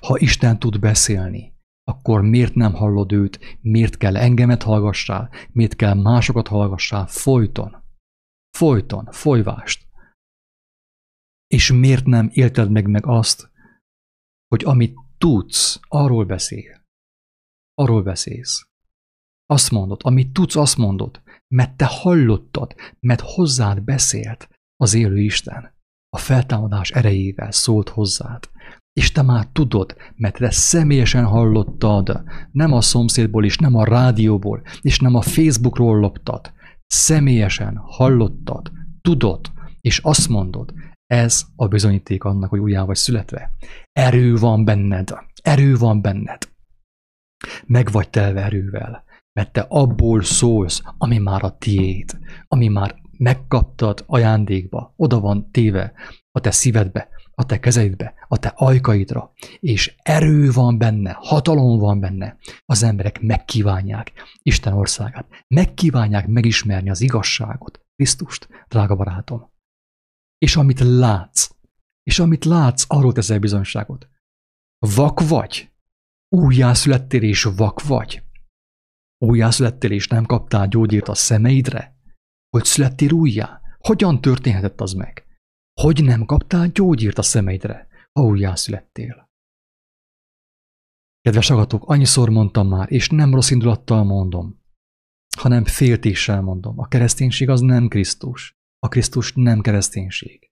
Ha 0.00 0.18
Isten 0.18 0.58
tud 0.58 0.78
beszélni, 0.78 1.54
akkor 1.84 2.22
miért 2.22 2.54
nem 2.54 2.74
hallod 2.74 3.12
őt? 3.12 3.58
Miért 3.60 3.96
kell 3.96 4.16
engemet 4.16 4.62
hallgassál? 4.62 5.30
Miért 5.52 5.76
kell 5.76 5.94
másokat 5.94 6.48
hallgassál? 6.48 7.06
Folyton. 7.06 7.86
Folyton. 8.56 9.08
Folyvást. 9.10 9.87
És 11.48 11.72
miért 11.72 12.06
nem 12.06 12.28
élted 12.32 12.70
meg 12.70 12.86
meg 12.86 13.06
azt, 13.06 13.50
hogy 14.48 14.64
amit 14.64 14.96
tudsz, 15.18 15.80
arról 15.88 16.24
beszél. 16.24 16.86
Arról 17.74 18.02
beszélsz. 18.02 18.66
Azt 19.46 19.70
mondod, 19.70 20.00
amit 20.04 20.32
tudsz, 20.32 20.56
azt 20.56 20.76
mondod, 20.76 21.22
mert 21.54 21.76
te 21.76 21.86
hallottad, 21.86 22.74
mert 23.00 23.20
hozzád 23.20 23.82
beszélt 23.82 24.48
az 24.76 24.94
élő 24.94 25.20
Isten. 25.20 25.76
A 26.08 26.18
feltámadás 26.18 26.90
erejével 26.90 27.50
szólt 27.50 27.88
hozzád. 27.88 28.50
És 28.92 29.12
te 29.12 29.22
már 29.22 29.46
tudod, 29.52 29.96
mert 30.16 30.34
te 30.34 30.50
személyesen 30.50 31.24
hallottad, 31.24 32.22
nem 32.52 32.72
a 32.72 32.80
szomszédból 32.80 33.44
is, 33.44 33.56
nem 33.58 33.74
a 33.74 33.84
rádióból, 33.84 34.62
és 34.80 34.98
nem 34.98 35.14
a 35.14 35.22
Facebookról 35.22 35.98
loptad. 35.98 36.52
Személyesen 36.86 37.76
hallottad, 37.76 38.72
tudod, 39.00 39.52
és 39.80 39.98
azt 39.98 40.28
mondod, 40.28 40.72
ez 41.08 41.44
a 41.56 41.68
bizonyíték 41.68 42.24
annak, 42.24 42.50
hogy 42.50 42.58
újjá 42.58 42.82
vagy 42.82 42.96
születve. 42.96 43.50
Erő 43.92 44.36
van 44.36 44.64
benned. 44.64 45.08
Erő 45.42 45.76
van 45.76 46.00
benned. 46.00 46.42
Meg 47.66 47.90
vagy 47.90 48.10
telve 48.10 48.42
erővel, 48.42 49.04
mert 49.32 49.52
te 49.52 49.66
abból 49.68 50.22
szólsz, 50.22 50.82
ami 50.98 51.18
már 51.18 51.44
a 51.44 51.56
tiéd, 51.56 52.18
ami 52.48 52.68
már 52.68 52.94
megkaptad 53.18 54.04
ajándékba, 54.06 54.92
oda 54.96 55.20
van 55.20 55.50
téve 55.50 55.92
a 56.30 56.40
te 56.40 56.50
szívedbe, 56.50 57.08
a 57.34 57.44
te 57.44 57.60
kezeidbe, 57.60 58.14
a 58.28 58.36
te 58.36 58.52
ajkaidra, 58.56 59.32
és 59.60 59.94
erő 60.02 60.50
van 60.50 60.78
benne, 60.78 61.16
hatalom 61.20 61.78
van 61.78 62.00
benne. 62.00 62.36
Az 62.64 62.82
emberek 62.82 63.20
megkívánják 63.20 64.12
Isten 64.42 64.72
országát, 64.72 65.26
megkívánják 65.48 66.26
megismerni 66.26 66.90
az 66.90 67.00
igazságot, 67.00 67.80
Krisztust, 67.96 68.48
drága 68.68 68.96
barátom 68.96 69.56
és 70.38 70.56
amit 70.56 70.80
látsz, 70.80 71.50
És 72.02 72.18
amit 72.18 72.44
látsz, 72.44 72.84
arról 72.88 73.12
teszel 73.12 73.38
bizonyságot. 73.38 74.08
Vak 74.78 75.28
vagy? 75.28 75.72
Újjászülettél 76.28 77.22
és 77.22 77.42
vak 77.42 77.82
vagy? 77.82 78.22
Újjászülettél 79.24 79.90
és 79.90 80.08
nem 80.08 80.24
kaptál 80.24 80.68
gyógyírt 80.68 81.08
a 81.08 81.14
szemeidre? 81.14 81.96
Hogy 82.48 82.64
születtél 82.64 83.12
újjá? 83.12 83.60
Hogyan 83.78 84.20
történhetett 84.20 84.80
az 84.80 84.92
meg? 84.92 85.26
Hogy 85.80 86.04
nem 86.04 86.24
kaptál 86.24 86.68
gyógyírt 86.68 87.18
a 87.18 87.22
szemeidre, 87.22 87.88
ha 88.12 88.24
újjászülettél? 88.24 89.30
Kedves 91.20 91.50
agatok, 91.50 91.84
annyiszor 91.84 92.28
mondtam 92.30 92.68
már, 92.68 92.92
és 92.92 93.08
nem 93.08 93.34
rossz 93.34 93.50
indulattal 93.50 94.04
mondom, 94.04 94.62
hanem 95.38 95.64
féltéssel 95.64 96.40
mondom. 96.40 96.78
A 96.78 96.88
kereszténység 96.88 97.48
az 97.48 97.60
nem 97.60 97.88
Krisztus. 97.88 98.57
A 98.78 98.88
Krisztus 98.88 99.32
nem 99.32 99.60
kereszténység. 99.60 100.50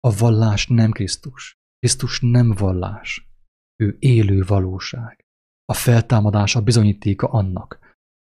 A 0.00 0.16
vallás 0.16 0.66
nem 0.66 0.90
Krisztus. 0.90 1.54
Krisztus 1.78 2.20
nem 2.20 2.50
vallás. 2.50 3.28
Ő 3.76 3.96
élő 3.98 4.42
valóság. 4.42 5.24
A 5.64 5.74
feltámadás 5.74 6.56
a 6.56 6.62
bizonyítéka 6.62 7.28
annak, 7.28 7.96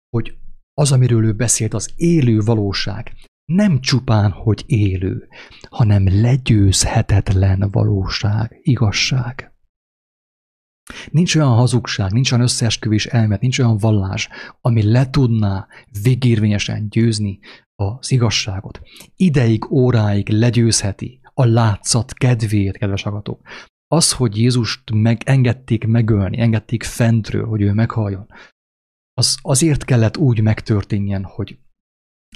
hogy 0.08 0.38
az, 0.74 0.92
amiről 0.92 1.24
ő 1.24 1.32
beszélt, 1.32 1.74
az 1.74 1.92
élő 1.96 2.40
valóság, 2.40 3.12
nem 3.52 3.80
csupán, 3.80 4.30
hogy 4.30 4.64
élő, 4.66 5.28
hanem 5.70 6.20
legyőzhetetlen 6.20 7.68
valóság, 7.70 8.58
igazság. 8.62 9.54
Nincs 11.10 11.34
olyan 11.34 11.54
hazugság, 11.54 12.12
nincs 12.12 12.32
olyan 12.32 12.44
összeesküvés 12.44 13.06
elmet, 13.06 13.40
nincs 13.40 13.58
olyan 13.58 13.76
vallás, 13.76 14.28
ami 14.60 14.82
le 14.82 15.10
tudná 15.10 15.66
végérvényesen 16.02 16.88
győzni 16.88 17.38
az 17.76 18.10
igazságot. 18.10 18.80
Ideig, 19.16 19.70
óráig 19.70 20.28
legyőzheti 20.28 21.20
a 21.34 21.44
látszat 21.44 22.12
kedvéért, 22.12 22.76
kedves 22.76 23.04
agatók. 23.04 23.40
Az, 23.88 24.12
hogy 24.12 24.38
Jézust 24.38 24.90
megengedték 24.92 25.86
megölni, 25.86 26.40
engedték 26.40 26.82
fentről, 26.82 27.46
hogy 27.46 27.62
ő 27.62 27.72
meghalljon, 27.72 28.26
az 29.18 29.38
azért 29.42 29.84
kellett 29.84 30.16
úgy 30.16 30.40
megtörténjen, 30.40 31.24
hogy 31.24 31.58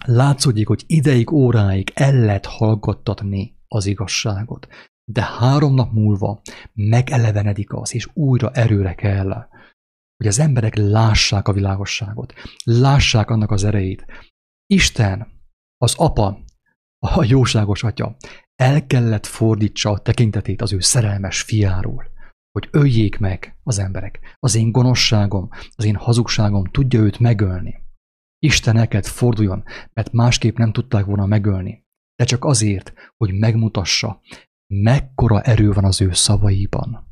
látszódik, 0.05 0.67
hogy 0.67 0.85
ideig, 0.87 1.31
óráig 1.31 1.91
el 1.95 2.15
lehet 2.15 2.47
hallgattatni 2.47 3.57
az 3.69 3.87
igazságot. 3.87 4.69
De 5.05 5.23
három 5.23 5.75
nap 5.75 5.93
múlva 5.93 6.41
megelevenedik 6.73 7.73
az, 7.73 7.95
és 7.95 8.09
újra 8.15 8.51
erőre 8.51 8.95
kell, 8.95 9.49
hogy 10.17 10.27
az 10.27 10.39
emberek 10.39 10.75
lássák 10.75 11.49
a 11.49 11.53
világosságot, 11.53 12.33
lássák 12.65 13.31
annak 13.31 13.51
az 13.51 13.65
erejét. 13.65 14.07
Isten, 14.73 15.27
az 15.77 15.95
apa, 15.97 16.45
a 16.99 17.25
jóságos 17.25 17.83
atya, 17.83 18.17
el 18.55 18.87
kellett 18.87 19.27
fordítsa 19.27 19.91
a 19.91 19.99
tekintetét 19.99 20.63
az 20.63 20.73
ő 20.73 20.81
szerelmes 20.81 21.43
fiáról, 21.43 22.11
hogy 22.51 22.69
öljék 22.73 23.19
meg 23.19 23.57
az 23.63 23.79
emberek. 23.79 24.37
Az 24.39 24.55
én 24.55 24.73
gonoszságom, 24.73 25.49
az 25.75 25.85
én 25.85 25.95
hazugságom 25.95 26.65
tudja 26.65 27.01
őt 27.01 27.19
megölni. 27.19 27.83
Isten 28.39 28.77
el 28.77 28.89
kellett 28.89 29.07
forduljon, 29.07 29.65
mert 29.93 30.13
másképp 30.13 30.57
nem 30.57 30.73
tudták 30.73 31.05
volna 31.05 31.27
megölni. 31.27 31.85
De 32.17 32.25
csak 32.25 32.45
azért, 32.45 32.93
hogy 33.17 33.33
megmutassa, 33.33 34.21
mekkora 34.67 35.43
erő 35.43 35.73
van 35.73 35.85
az 35.85 36.01
ő 36.01 36.13
szavaiban. 36.13 37.09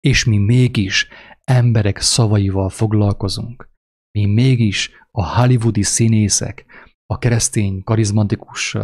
És 0.00 0.24
mi 0.24 0.38
mégis 0.38 1.08
emberek 1.44 2.00
szavaival 2.00 2.68
foglalkozunk. 2.68 3.74
Mi 4.16 4.26
mégis 4.26 4.90
a 5.10 5.38
hollywoodi 5.38 5.82
színészek, 5.82 6.64
a 7.06 7.18
keresztény, 7.18 7.82
karizmatikus 7.82 8.76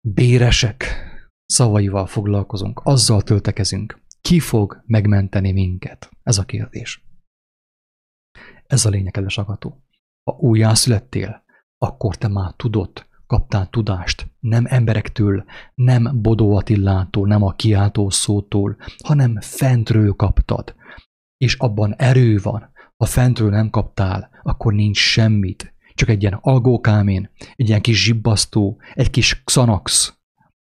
béresek 0.00 0.84
szavaival 1.46 2.06
foglalkozunk, 2.06 2.80
azzal 2.84 3.22
töltekezünk. 3.22 4.02
Ki 4.20 4.40
fog 4.40 4.82
megmenteni 4.86 5.52
minket? 5.52 6.10
Ez 6.22 6.38
a 6.38 6.44
kérdés. 6.44 7.04
Ez 8.66 8.84
a 8.84 8.88
lényeg, 8.88 9.12
kedves 9.12 9.38
agató. 9.38 9.84
Ha 10.24 10.36
újjászülettél, 10.38 11.44
akkor 11.78 12.16
te 12.16 12.28
már 12.28 12.52
tudod, 12.52 13.06
kaptál 13.26 13.68
tudást, 13.68 14.26
nem 14.40 14.64
emberektől, 14.68 15.44
nem 15.74 16.22
Bodó 16.22 16.56
Attillától, 16.56 17.26
nem 17.26 17.42
a 17.42 17.52
kiáltó 17.52 18.10
szótól, 18.10 18.76
hanem 19.04 19.40
fentről 19.40 20.12
kaptad. 20.12 20.74
És 21.36 21.54
abban 21.54 21.94
erő 21.94 22.38
van. 22.42 22.72
Ha 22.96 23.06
fentről 23.06 23.50
nem 23.50 23.70
kaptál, 23.70 24.30
akkor 24.42 24.72
nincs 24.72 24.98
semmit. 24.98 25.74
Csak 25.94 26.08
egy 26.08 26.22
ilyen 26.22 26.38
algókámén, 26.40 27.30
egy 27.56 27.68
ilyen 27.68 27.80
kis 27.80 28.04
zsibbasztó, 28.04 28.80
egy 28.94 29.10
kis 29.10 29.42
xanax, 29.44 30.14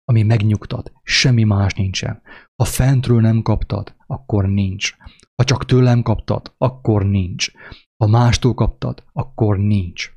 ami 0.03 0.23
megnyugtat. 0.23 0.91
Semmi 1.03 1.43
más 1.43 1.73
nincsen. 1.73 2.21
Ha 2.55 2.65
fentről 2.65 3.21
nem 3.21 3.41
kaptad, 3.41 3.95
akkor 4.07 4.45
nincs. 4.45 4.95
Ha 5.35 5.43
csak 5.43 5.65
tőlem 5.65 6.01
kaptad, 6.01 6.53
akkor 6.57 7.05
nincs. 7.05 7.51
Ha 7.97 8.07
mástól 8.07 8.53
kaptad, 8.53 9.03
akkor 9.13 9.57
nincs. 9.57 10.11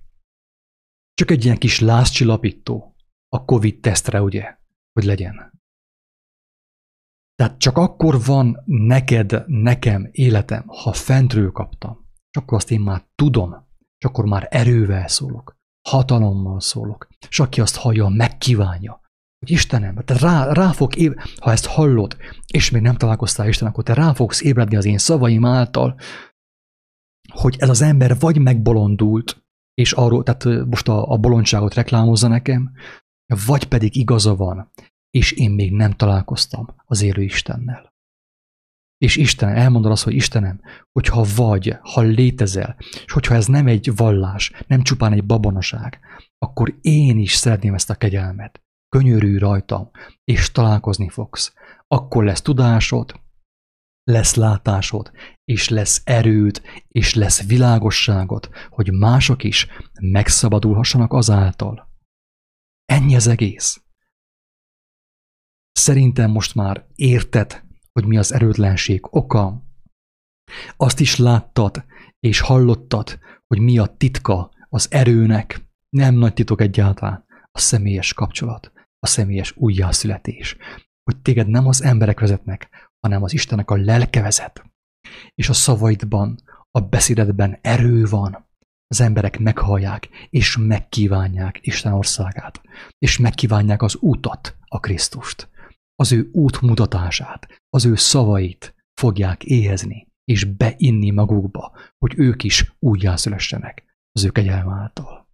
Csak 1.14 1.30
egy 1.30 1.44
ilyen 1.44 1.58
kis 1.58 1.80
lázcsillapító 1.80 2.96
a 3.28 3.44
Covid 3.44 3.80
tesztre, 3.80 4.22
ugye, 4.22 4.56
hogy 4.92 5.04
legyen. 5.04 5.52
Tehát 7.34 7.58
csak 7.58 7.76
akkor 7.76 8.24
van 8.24 8.62
neked, 8.64 9.44
nekem 9.46 10.08
életem, 10.10 10.64
ha 10.66 10.92
fentről 10.92 11.52
kaptam. 11.52 12.03
És 12.34 12.40
akkor 12.40 12.56
azt 12.56 12.70
én 12.70 12.80
már 12.80 13.04
tudom, 13.14 13.66
és 13.98 14.04
akkor 14.04 14.24
már 14.24 14.46
erővel 14.50 15.08
szólok, 15.08 15.56
hatalommal 15.88 16.60
szólok, 16.60 17.08
és 17.28 17.40
aki 17.40 17.60
azt 17.60 17.76
hallja, 17.76 18.08
megkívánja, 18.08 19.00
hogy 19.38 19.50
Istenem, 19.50 19.94
te 20.04 20.18
rá, 20.18 20.52
rá 20.52 20.72
fog 20.72 20.96
éb... 20.96 21.20
ha 21.40 21.50
ezt 21.50 21.66
hallod, 21.66 22.16
és 22.46 22.70
még 22.70 22.82
nem 22.82 22.96
találkoztál 22.96 23.48
Isten, 23.48 23.68
akkor 23.68 23.84
te 23.84 23.94
rá 23.94 24.12
fogsz 24.12 24.42
ébredni 24.42 24.76
az 24.76 24.84
én 24.84 24.98
szavaim 24.98 25.44
által, 25.44 25.98
hogy 27.32 27.56
ez 27.58 27.68
az 27.68 27.82
ember 27.82 28.18
vagy 28.18 28.38
megbolondult, 28.38 29.44
és 29.74 29.92
arról, 29.92 30.22
tehát 30.22 30.66
most 30.66 30.88
a, 30.88 31.10
a 31.10 31.16
bolondságot 31.16 31.74
reklámozza 31.74 32.28
nekem, 32.28 32.72
vagy 33.46 33.68
pedig 33.68 33.96
igaza 33.96 34.36
van, 34.36 34.72
és 35.10 35.32
én 35.32 35.50
még 35.50 35.72
nem 35.72 35.92
találkoztam 35.92 36.74
az 36.84 37.02
élő 37.02 37.22
Istennel. 37.22 37.93
És 39.04 39.16
Isten 39.16 39.48
elmondod 39.48 39.90
azt, 39.90 40.02
hogy 40.02 40.14
Istenem, 40.14 40.60
hogyha 40.92 41.26
vagy, 41.36 41.76
ha 41.82 42.00
létezel, 42.00 42.76
és 43.04 43.12
hogyha 43.12 43.34
ez 43.34 43.46
nem 43.46 43.66
egy 43.66 43.96
vallás, 43.96 44.52
nem 44.66 44.82
csupán 44.82 45.12
egy 45.12 45.24
babonaság, 45.24 46.00
akkor 46.38 46.78
én 46.80 47.18
is 47.18 47.34
szeretném 47.34 47.74
ezt 47.74 47.90
a 47.90 47.94
kegyelmet. 47.94 48.62
Könyörülj 48.88 49.38
rajtam, 49.38 49.90
és 50.24 50.50
találkozni 50.50 51.08
fogsz. 51.08 51.54
Akkor 51.86 52.24
lesz 52.24 52.42
tudásod, 52.42 53.20
lesz 54.04 54.34
látásod, 54.34 55.10
és 55.44 55.68
lesz 55.68 56.00
erőd, 56.04 56.62
és 56.88 57.14
lesz 57.14 57.46
világosságod, 57.46 58.48
hogy 58.68 58.92
mások 58.92 59.44
is 59.44 59.66
megszabadulhassanak 60.00 61.12
azáltal. 61.12 61.88
Ennyi 62.84 63.14
az 63.14 63.26
egész. 63.26 63.82
Szerintem 65.72 66.30
most 66.30 66.54
már 66.54 66.86
érted, 66.94 67.62
hogy 67.94 68.06
mi 68.06 68.16
az 68.16 68.32
erőtlenség 68.32 69.00
oka. 69.10 69.62
Azt 70.76 71.00
is 71.00 71.16
láttad 71.16 71.84
és 72.20 72.40
hallottad, 72.40 73.18
hogy 73.46 73.58
mi 73.58 73.78
a 73.78 73.86
titka 73.86 74.50
az 74.68 74.86
erőnek. 74.90 75.66
Nem 75.88 76.14
nagy 76.14 76.34
titok 76.34 76.60
egyáltalán. 76.60 77.24
A 77.52 77.58
személyes 77.58 78.12
kapcsolat, 78.12 78.72
a 78.98 79.06
személyes 79.06 79.56
újjászületés. 79.56 80.56
Hogy 81.04 81.22
téged 81.22 81.48
nem 81.48 81.66
az 81.66 81.82
emberek 81.82 82.20
vezetnek, 82.20 82.90
hanem 83.00 83.22
az 83.22 83.32
Istennek 83.32 83.70
a 83.70 83.76
lelke 83.76 84.22
vezet. 84.22 84.64
És 85.34 85.48
a 85.48 85.52
szavaidban, 85.52 86.42
a 86.70 86.80
beszédedben 86.80 87.58
erő 87.60 88.04
van. 88.04 88.48
Az 88.86 89.00
emberek 89.00 89.38
meghallják, 89.38 90.08
és 90.30 90.56
megkívánják 90.56 91.58
Isten 91.60 91.92
országát, 91.92 92.60
és 92.98 93.18
megkívánják 93.18 93.82
az 93.82 93.96
útat, 93.96 94.56
a 94.66 94.80
Krisztust. 94.80 95.48
Az 95.96 96.12
ő 96.12 96.30
útmutatását, 96.32 97.46
az 97.74 97.84
ő 97.84 97.94
szavait 97.94 98.74
fogják 99.00 99.44
éhezni, 99.44 100.08
és 100.24 100.44
beinni 100.44 101.10
magukba, 101.10 101.76
hogy 101.98 102.18
ők 102.18 102.42
is 102.42 102.74
újjászülessenek 102.78 103.96
az 104.12 104.24
ő 104.24 104.30
kegyelme 104.30 104.72
által. 104.72 105.28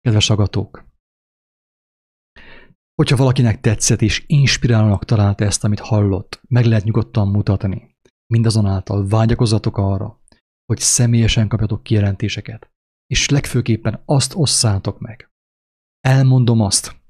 Kedves 0.00 0.30
agatók, 0.30 0.86
Hogyha 2.94 3.16
valakinek 3.16 3.60
tetszett 3.60 4.02
és 4.02 4.24
inspirálónak 4.26 5.04
találta 5.04 5.44
ezt, 5.44 5.64
amit 5.64 5.80
hallott, 5.80 6.40
meg 6.48 6.64
lehet 6.64 6.84
nyugodtan 6.84 7.28
mutatni. 7.28 7.96
Mindazonáltal 8.26 9.06
vágyakozzatok 9.08 9.76
arra, 9.76 10.20
hogy 10.64 10.78
személyesen 10.78 11.48
kapjatok 11.48 11.82
kijelentéseket, 11.82 12.70
és 13.06 13.28
legfőképpen 13.28 14.02
azt 14.04 14.34
osszátok 14.34 14.98
meg. 15.00 15.30
Elmondom 16.00 16.60
azt, 16.60 17.00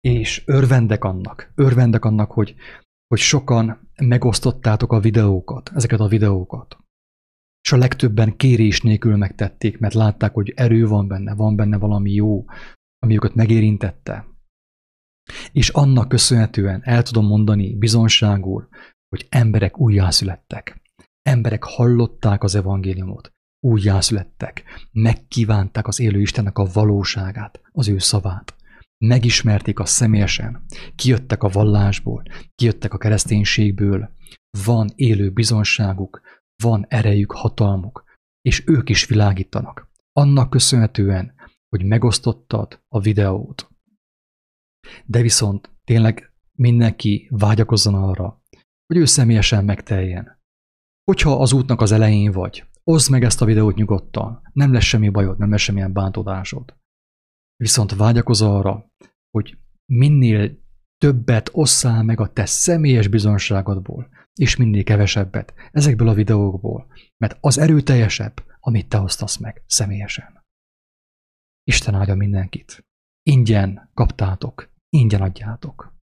és 0.00 0.42
örvendek 0.46 1.04
annak, 1.04 1.52
örvendek 1.54 2.04
annak, 2.04 2.30
hogy, 2.30 2.54
hogy 3.08 3.18
sokan 3.18 3.90
megosztottátok 3.96 4.92
a 4.92 5.00
videókat, 5.00 5.70
ezeket 5.74 6.00
a 6.00 6.08
videókat. 6.08 6.76
És 7.64 7.72
a 7.72 7.76
legtöbben 7.76 8.36
kérés 8.36 8.80
nélkül 8.80 9.16
megtették, 9.16 9.78
mert 9.78 9.94
látták, 9.94 10.34
hogy 10.34 10.52
erő 10.56 10.86
van 10.86 11.08
benne, 11.08 11.34
van 11.34 11.56
benne 11.56 11.78
valami 11.78 12.12
jó, 12.12 12.44
ami 12.98 13.14
őket 13.14 13.34
megérintette, 13.34 14.26
És 15.52 15.68
annak 15.68 16.08
köszönhetően 16.08 16.80
el 16.84 17.02
tudom 17.02 17.26
mondani 17.26 17.74
bizonságul, 17.74 18.68
hogy 19.08 19.26
emberek 19.28 19.78
újjászülettek. 19.78 20.80
Emberek 21.22 21.64
hallották 21.64 22.42
az 22.42 22.54
evangéliumot, 22.54 23.32
újjászülettek, 23.60 24.64
megkívánták 24.92 25.86
az 25.86 26.00
élő 26.00 26.20
Istennek 26.20 26.58
a 26.58 26.70
valóságát, 26.72 27.60
az 27.72 27.88
ő 27.88 27.98
szavát. 27.98 28.57
Megismerték 29.04 29.78
a 29.78 29.84
személyesen, 29.84 30.64
kijöttek 30.94 31.42
a 31.42 31.48
vallásból, 31.48 32.22
kijöttek 32.54 32.92
a 32.94 32.98
kereszténységből, 32.98 34.14
van 34.64 34.92
élő 34.94 35.30
bizonságuk, 35.30 36.20
van 36.62 36.86
erejük, 36.88 37.32
hatalmuk, 37.32 38.04
és 38.40 38.62
ők 38.66 38.88
is 38.88 39.06
világítanak. 39.06 39.90
Annak 40.12 40.50
köszönhetően, 40.50 41.34
hogy 41.68 41.84
megosztottad 41.84 42.82
a 42.88 43.00
videót. 43.00 43.70
De 45.06 45.22
viszont 45.22 45.70
tényleg 45.84 46.32
mindenki 46.52 47.28
vágyakozzon 47.30 47.94
arra, 47.94 48.42
hogy 48.86 48.96
ő 48.96 49.04
személyesen 49.04 49.64
megteljen. 49.64 50.40
Hogyha 51.04 51.40
az 51.40 51.52
útnak 51.52 51.80
az 51.80 51.92
elején 51.92 52.32
vagy, 52.32 52.64
oszd 52.84 53.10
meg 53.10 53.24
ezt 53.24 53.42
a 53.42 53.44
videót 53.44 53.74
nyugodtan, 53.74 54.42
nem 54.52 54.72
lesz 54.72 54.84
semmi 54.84 55.08
bajod, 55.08 55.38
nem 55.38 55.50
lesz 55.50 55.60
semmilyen 55.60 55.92
bántódásod. 55.92 56.76
Viszont 57.62 57.94
vágyakoz 57.94 58.42
arra, 58.42 58.90
hogy 59.30 59.58
minél 59.92 60.58
többet 60.98 61.50
osszál 61.52 62.02
meg 62.02 62.20
a 62.20 62.32
te 62.32 62.46
személyes 62.46 63.08
bizonságodból, 63.08 64.08
és 64.34 64.56
minél 64.56 64.84
kevesebbet 64.84 65.54
ezekből 65.70 66.08
a 66.08 66.14
videókból, 66.14 66.92
mert 67.16 67.38
az 67.40 67.58
erőteljesebb, 67.58 68.44
amit 68.60 68.88
te 68.88 69.00
osztasz 69.00 69.36
meg 69.36 69.62
személyesen. 69.66 70.46
Isten 71.64 71.94
áldja 71.94 72.14
mindenkit. 72.14 72.86
Ingyen 73.22 73.90
kaptátok, 73.94 74.72
ingyen 74.88 75.22
adjátok. 75.22 75.97